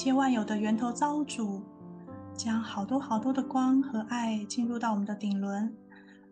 [0.03, 1.61] 切万有的源头造物主，
[2.33, 5.71] 将好多好多的光和爱进入到我们的顶轮，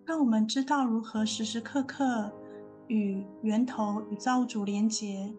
[0.07, 2.31] 让我们知道如何时时刻刻
[2.87, 5.31] 与源头与造物主连结，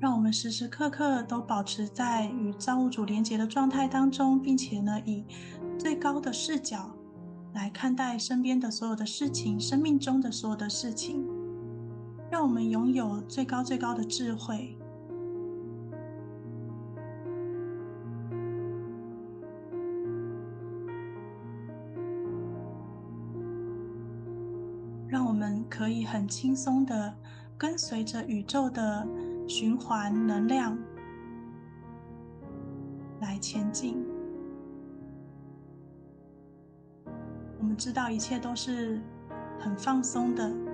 [0.00, 5.24] 让我们时时刻刻都保持在与造物主连结的状态当中，并且呢，以
[5.78, 6.96] 最高的视角
[7.54, 11.24] 来看待身边的所有的事情，生命中的所有的事情，
[12.28, 14.76] 让我们拥有最高最高的智慧。
[25.78, 27.14] 可以很轻松的
[27.56, 29.06] 跟随着宇宙的
[29.46, 30.76] 循环能量
[33.20, 34.04] 来前进。
[37.60, 39.00] 我们知道一切都是
[39.56, 40.67] 很放松的。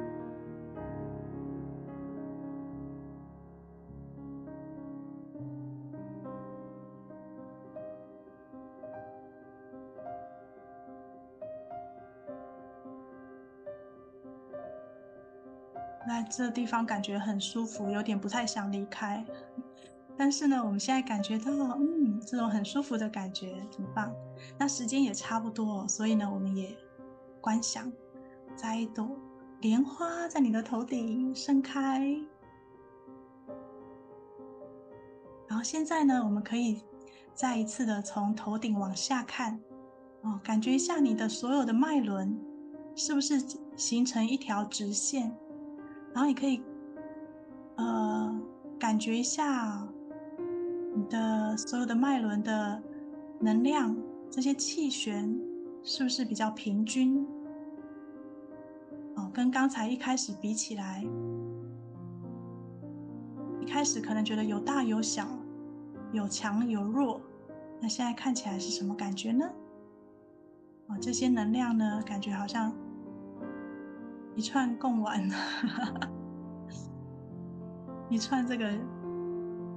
[16.07, 19.25] 那这地方感觉很舒服，有点不太想离开。
[20.17, 24.15] 但是呢，我们现在感觉到，嗯，这种很舒服的感觉，很棒。
[24.59, 26.77] 那时间也差不多，所以呢，我们也
[27.41, 27.91] 观想，
[28.55, 29.09] 摘一朵
[29.61, 32.17] 莲花在你的头顶盛开。
[35.49, 36.83] 然后现在呢，我们可以
[37.35, 39.61] 再一次的从头顶往下看，
[40.23, 42.39] 哦，感觉一下你的所有的脉轮
[42.95, 43.43] 是不是
[43.77, 45.37] 形成一条直线，
[46.15, 46.63] 然后你可以，
[47.75, 48.41] 呃，
[48.79, 49.87] 感觉一下
[50.95, 52.81] 你的所有的脉轮的
[53.41, 53.95] 能量，
[54.31, 55.39] 这些气旋
[55.83, 57.27] 是不是比较平均？
[59.17, 61.05] 哦，跟刚才一开始比起来，
[63.61, 65.27] 一开始可能觉得有大有小。
[66.13, 67.21] 有强有弱，
[67.81, 69.51] 那现在看起来是什么感觉呢？
[70.87, 72.73] 哦，这些能量呢，感觉好像
[74.37, 75.29] 一串贡丸，
[78.11, 78.69] 一串这个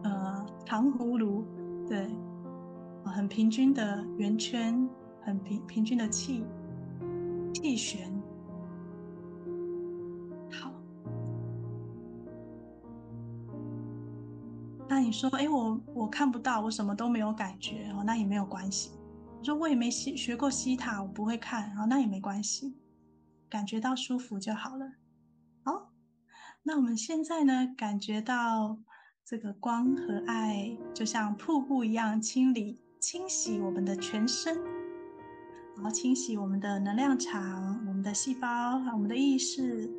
[0.03, 1.45] 呃糖葫芦，
[1.87, 2.09] 对，
[3.05, 4.89] 很平均的圆圈，
[5.21, 6.43] 很平平均的气
[7.53, 8.11] 气旋。
[10.51, 10.71] 好
[14.87, 18.91] 那你说，哎，我我看不到，我什么都没有感觉哦，那也没有关系。
[19.39, 22.73] 你说我也没学学过西塔，我不会看，哦，那也没关系，
[23.49, 24.93] 感觉到舒服就好了。
[25.63, 25.91] 好，
[26.63, 28.77] 那我们现在呢，感觉到
[29.23, 34.57] 这个光和爱就像瀑布一样清理、清洗我们的全身，
[35.75, 39.89] 然后清洗我们的能量场、我们的细胞我们的意识。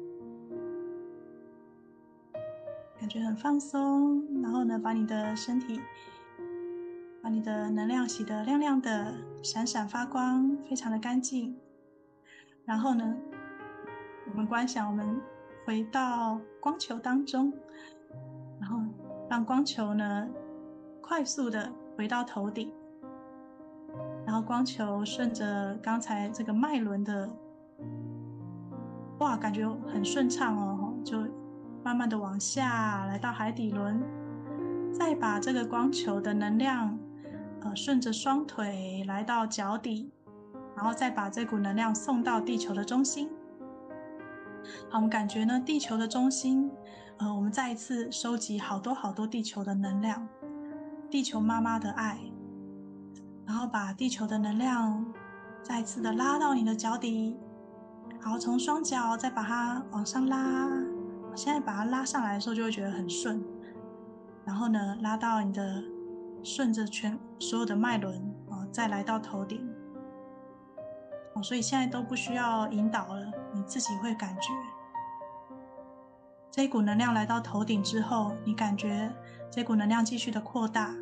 [3.01, 5.81] 感觉很放松，然后呢，把你的身体，
[7.23, 11.57] 把你的能量洗得亮亮的、闪闪发光，非常的干净。
[12.65, 13.17] 然后呢，
[14.31, 15.21] 我们观想，我们
[15.67, 17.53] 回到光球当中，
[18.61, 18.81] 然后
[19.29, 20.29] 让光球呢
[21.01, 22.73] 快速的回到头顶，
[24.27, 27.29] 然后光球顺着刚才这个脉轮的，
[29.21, 31.19] 哇，感觉很顺畅哦，就。
[31.85, 34.03] 慢慢的往下来到海底轮，
[34.93, 36.99] 再把这个光球的能量，
[37.63, 40.11] 呃，顺着双腿来到脚底，
[40.77, 43.31] 然后再把这股能量送到地球的中心。
[44.91, 46.71] 好，我们感觉呢，地球的中心，
[47.19, 50.27] 呃，我们再一次收集好多好多地球的能量，
[51.11, 52.19] 地球妈妈的爱，
[53.47, 55.05] 然后把地球的能量
[55.63, 57.37] 再次的拉到你的脚底，
[58.21, 60.69] 然后从双脚再把它往上拉。
[61.35, 63.41] 现在把它拉上来的时候，就会觉得很顺。
[64.45, 65.85] 然后呢，拉到你的
[66.43, 68.17] 顺着全所有的脉轮
[68.51, 69.65] 啊，再来到头顶。
[71.35, 74.53] 哦，所以现在都不需要引导了，你自己会感觉。
[76.49, 79.13] 这股能量来到头顶之后，你感觉
[79.51, 80.95] 这股能量继续的扩大，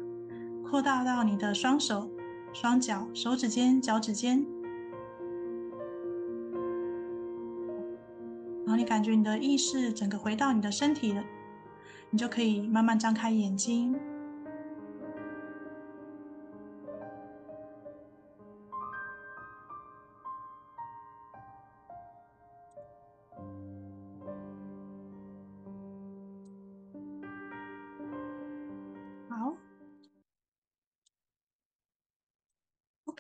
[0.65, 2.09] 扩大到你的双手、
[2.55, 4.43] 双脚、手指尖、脚趾尖。
[8.65, 11.23] 然后你感觉你的意识整个回到你的身体了，
[12.09, 13.95] 你就可以慢慢张开眼睛。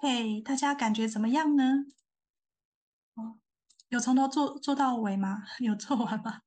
[0.06, 1.64] ，OK，大家感觉怎么样呢？
[3.14, 3.40] 哦
[3.88, 5.44] 有从头做做到尾吗？
[5.58, 6.42] 有做完吗？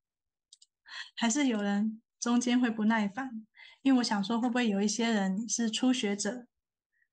[1.15, 3.45] 还是有人中间会不耐烦？
[3.81, 6.47] 因为我想说，会不会有一些人是初学者，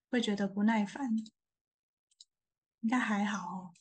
[0.08, 1.10] 会觉得不耐烦？
[2.80, 3.72] 应该还好哦。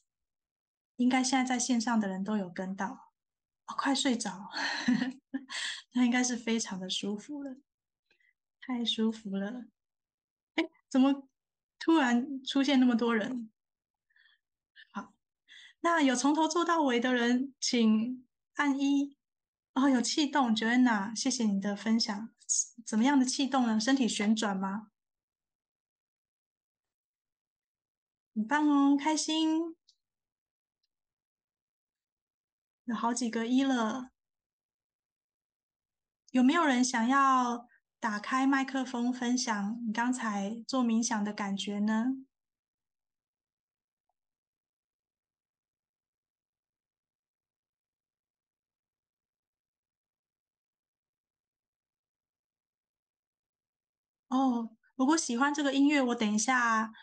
[0.95, 3.11] 应该现在在线上的人都有跟到，
[3.67, 4.49] 哦，快睡着，
[5.93, 7.57] 那应该是非常的舒服了，
[8.59, 9.65] 太舒服了。
[10.55, 11.27] 哎，怎么
[11.79, 13.51] 突然出现那么多人？
[14.91, 15.13] 好
[15.81, 19.15] 那有从头做到尾的人，请按一。
[19.73, 22.29] 哦，有气动，Joanna，谢谢你的分享。
[22.85, 23.79] 怎么样的气动呢？
[23.79, 24.91] 身体旋转吗？
[28.33, 29.75] 很棒哦，开心。
[32.85, 34.11] 有好几个一了。
[36.31, 37.67] 有没有人想要
[38.05, 42.17] 打开麦克风分享你刚才做冥想的感觉呢？
[54.27, 56.93] 哦，如果喜欢这个音乐，我等一下，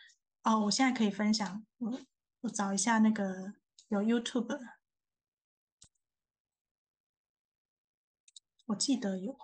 [0.44, 2.00] 哦，我现在可以分享，我
[2.42, 3.55] 我找一下那个
[3.88, 4.57] 有 YouTube，
[8.66, 9.36] 我记得有，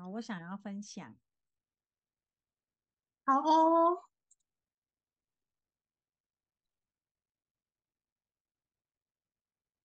[0.00, 1.14] 好，我想要分享。
[3.26, 4.04] 好哦。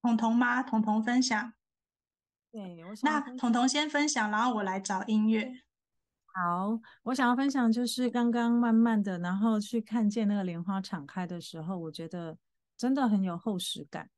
[0.02, 0.64] 彤彤吗？
[0.64, 1.54] 彤彤分享。
[2.50, 3.12] 对，我想。
[3.12, 5.52] 那彤彤先分享，然后我来找音乐。
[6.28, 12.38] 好，我想要分享就是刚刚慢慢的，然后去看见那个莲花敞开的时候，我觉得
[12.78, 14.10] 真的很有厚实感，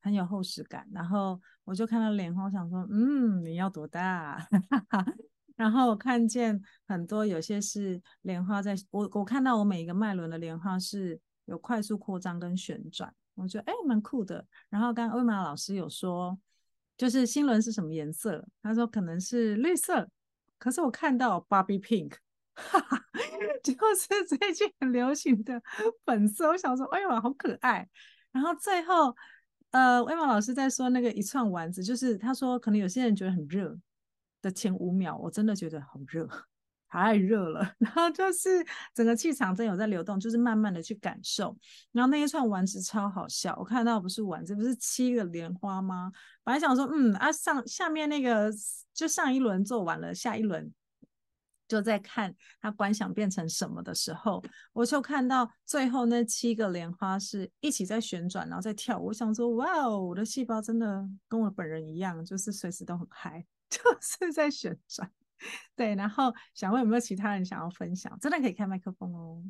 [0.00, 0.86] 很有厚实感。
[0.92, 4.46] 然后我就看到莲花，我想说，嗯，你要多大？
[5.56, 13.14] 然后我看见很多有些是莲花在，我我看到我每一个脉轮的莲花是有快速扩张跟旋转。
[13.34, 14.46] 我觉得哎，蛮酷的。
[14.68, 16.38] 然后刚刚葳玛老师有说，
[16.96, 18.46] 就是心轮是什么颜色？
[18.62, 20.08] 他说可能是绿色。
[20.58, 22.14] 可是我看到 Barbie Pink，
[22.54, 23.02] 哈哈，
[23.62, 25.62] 就是最近很流行的
[26.04, 26.48] 粉色。
[26.48, 27.88] 我想说，哎呦，好可爱。
[28.30, 29.16] 然后最后，
[29.70, 33.78] 呃，威玛老师在说那个一串丸子，就是他说可能有些人觉得很热
[34.42, 36.28] 的前五秒，我真的觉得好热。
[36.92, 38.48] 太热了， 然后就是
[38.92, 41.56] 整个气场真有在流动，就是慢慢的去感受。
[41.92, 46.10] 然后那一串丸子超好笑，我看到不是丸子，不是七个莲花吗？
[46.42, 48.52] 本来想说，嗯啊上下面那个
[48.92, 50.68] 就上一轮做完了，下一轮
[51.70, 54.42] 就在看他观想变成什么的时候，
[54.72, 58.98] 我就看到最后那七个莲花是一起在旋转，然后在跳。
[58.98, 65.08] 我想说，哇哦，我的细胞真的跟我本人一样，就是随时都很嗨， 就是在旋转。
[65.76, 68.18] 对，然后想问有没有其他人想要分享？
[68.18, 69.44] 真的可以开麦克风哦。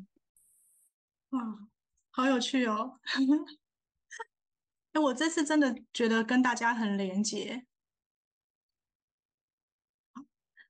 [1.31, 1.67] 哇，
[2.11, 2.99] 好有趣哦！
[4.93, 7.65] 哎，我这次真的觉得跟大家很连结。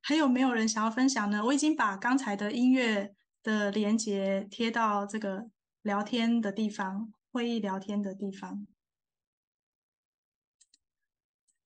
[0.02, 1.46] 还有没有人想要分享呢？
[1.46, 5.50] 我已经把刚才的音乐的连接贴到这个
[5.82, 8.68] 聊天的地方，会议聊天的地方。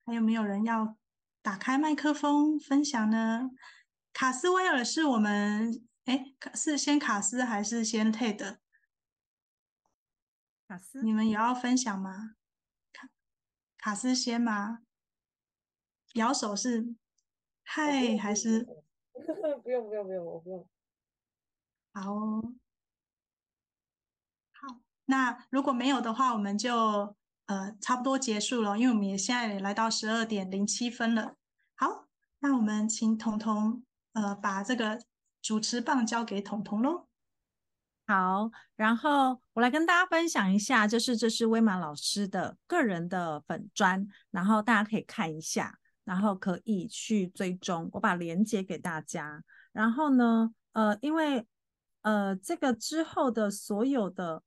[0.05, 0.97] 还有没有人要？
[1.41, 3.51] 打开麦克风分享呢？
[4.11, 6.25] 卡斯威尔是我们哎，
[6.55, 8.57] 是先卡斯还是先 Ted？
[10.67, 12.31] 卡斯，你们也要分享吗？
[12.91, 13.09] 卡
[13.77, 14.79] 卡斯先吗？
[16.13, 16.95] 摇手是
[17.65, 18.65] 嗨还是？
[19.63, 20.67] 不用不用不用，我不用。
[21.93, 22.53] 好哦，
[24.53, 27.15] 好，那如果没有的话，我们就。
[27.47, 31.35] 呃，差不多结束了，因为我们也现在也来到十二点零七分了。
[31.75, 32.07] 好，
[32.39, 34.99] 那我们请彤彤呃把这个
[35.43, 37.07] 主持棒交给彤彤喽。
[38.07, 47.89] 好，然后我来跟大家分享一下，就是这是威玛老师的个人的粉砖，然后大家可以看一下，然后可以去追踪。
[47.91, 49.43] 我把链接给大家。
[49.73, 51.45] 然后呢，呃，因为
[52.03, 54.41] 呃这个之后的所有的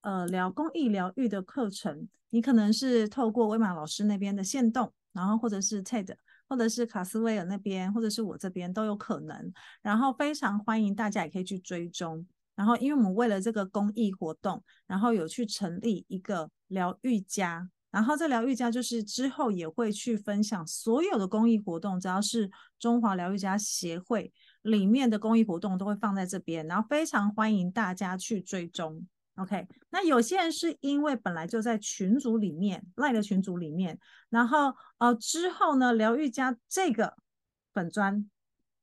[0.00, 2.08] 呃疗公益疗愈的课程。
[2.32, 6.14] 你可能是透过威马老师那边的线动，然后或者是 TED，
[6.48, 9.52] 或者是卡斯威尔那边，或者是我这边都有可能。
[9.82, 12.24] 然后非常欢迎大家也可以去追踪。
[12.54, 24.32] 然后因为我们为了这个公益活动，然后有去成立一个疗愈家，然后这疗愈家就是之后也会去分享所有的公益活动，只要是中华疗愈家协会
[24.62, 29.06] 里面的公益活动都会放在这边，然后非常欢迎大家去追踪。
[29.36, 33.98] OK，那有些人是因为本来就在群组里面赖的群组里面，
[34.28, 37.16] 然后呃之后呢，疗愈家这个
[37.72, 38.12] 粉砖，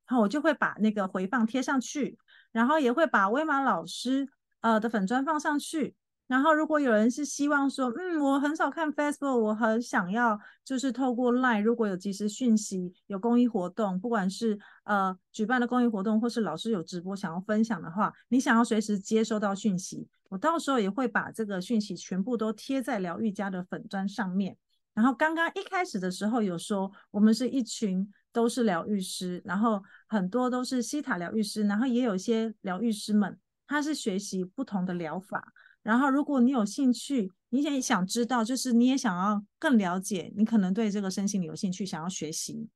[0.07, 2.17] 然后我就会把那个回放贴上去，
[2.51, 4.27] 然后也会把威玛老师
[4.61, 5.95] 呃的粉砖放上去。
[6.27, 24.57] 然后，如果有人是希望说，嗯，我很少看 Facebook，我很想要就是透过 Line，如果有即时讯息、有公益活动，不管是呃举办的公益活动，或是老师有直播想要分享的话，你想要随时接收到讯息，我到时候也会把这个讯息全部都贴在疗愈家的粉砖上面。
[24.93, 35.53] 然后刚刚一开始的时候有说，我们是一群都是疗愈师，然后很多都是西塔疗愈师，然后也有一些疗愈师们，他是学习不同的疗法。
[35.87, 42.67] 然后，如果你有兴趣，你也想知道，就是你也想要更了解，你可能对这个身心灵有兴趣，想要学习。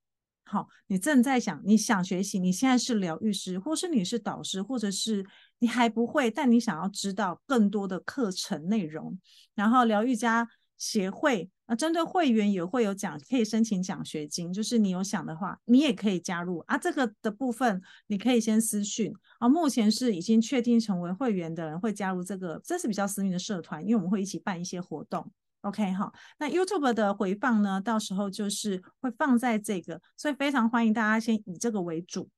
[0.45, 5.25] 好，你正在想，你想学习，你现在是疗愈师，或是你是导师，或者是
[5.59, 9.19] 你还不会，但你想要知道更多的课程内容。
[9.55, 10.47] 然后，疗愈家
[10.77, 14.51] 协会针对会员也会有奖，可以申请奖学金。
[14.51, 16.77] 就是你有想的话，你也可以加入啊。
[16.77, 19.13] 这个的部分你可以先私讯。
[19.39, 25.31] 啊，目前是已经确定成为会员的人会加入这个，这是比较私密的社团，因为我们会一起办一些活动。
[25.61, 32.29] OK，好，那 YouTube 的回放呢，到时候就是会放在这个，所以非常欢迎大家先以这个为主。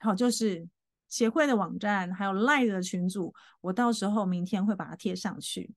[0.00, 0.68] 好，就是
[1.08, 3.32] 协会的网站还有 Line 的群组，
[3.62, 5.72] 我到时候明天会把它贴上去。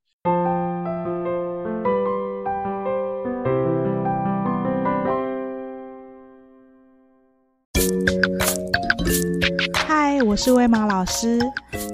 [10.14, 11.40] 嗨，我是威玛老师，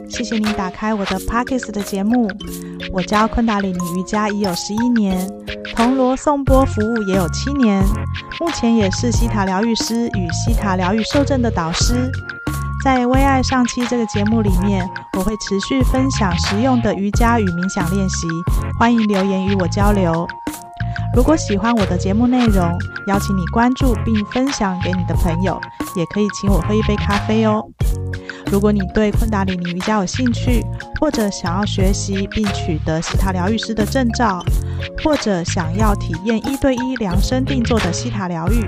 [0.09, 2.27] 谢谢你打开我的 Podcast 的节目。
[2.91, 5.29] 我教昆达里尼瑜伽已有十一年，
[5.75, 7.83] 铜锣颂钵服务也有七年，
[8.39, 12.11] 目前也是西塔疗愈师与西塔疗愈受证的导师。
[12.83, 18.27] 在葳爱上期这个节目里面，我会持续分享实用的瑜伽与冥想练习，
[18.79, 20.27] 欢迎留言与我交流。
[21.15, 22.75] 如果喜欢我的节目内容，
[23.05, 25.61] 邀请你关注并分享给你的朋友，
[25.95, 27.63] 也可以请我喝一杯咖啡哦。
[28.51, 30.63] 如果你对昆达里尼瑜伽有兴趣，
[31.01, 34.41] 或者想要学习并取得西塔疗愈师的证照，
[35.03, 38.65] 或者想要体验一对一量身定做的西塔疗愈，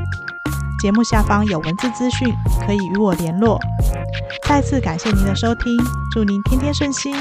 [0.82, 2.34] 节目下方有文字资讯，
[2.66, 3.58] 可以与我联络。
[4.48, 5.78] 再次感谢您的收听，
[6.12, 7.16] 祝您天天顺心。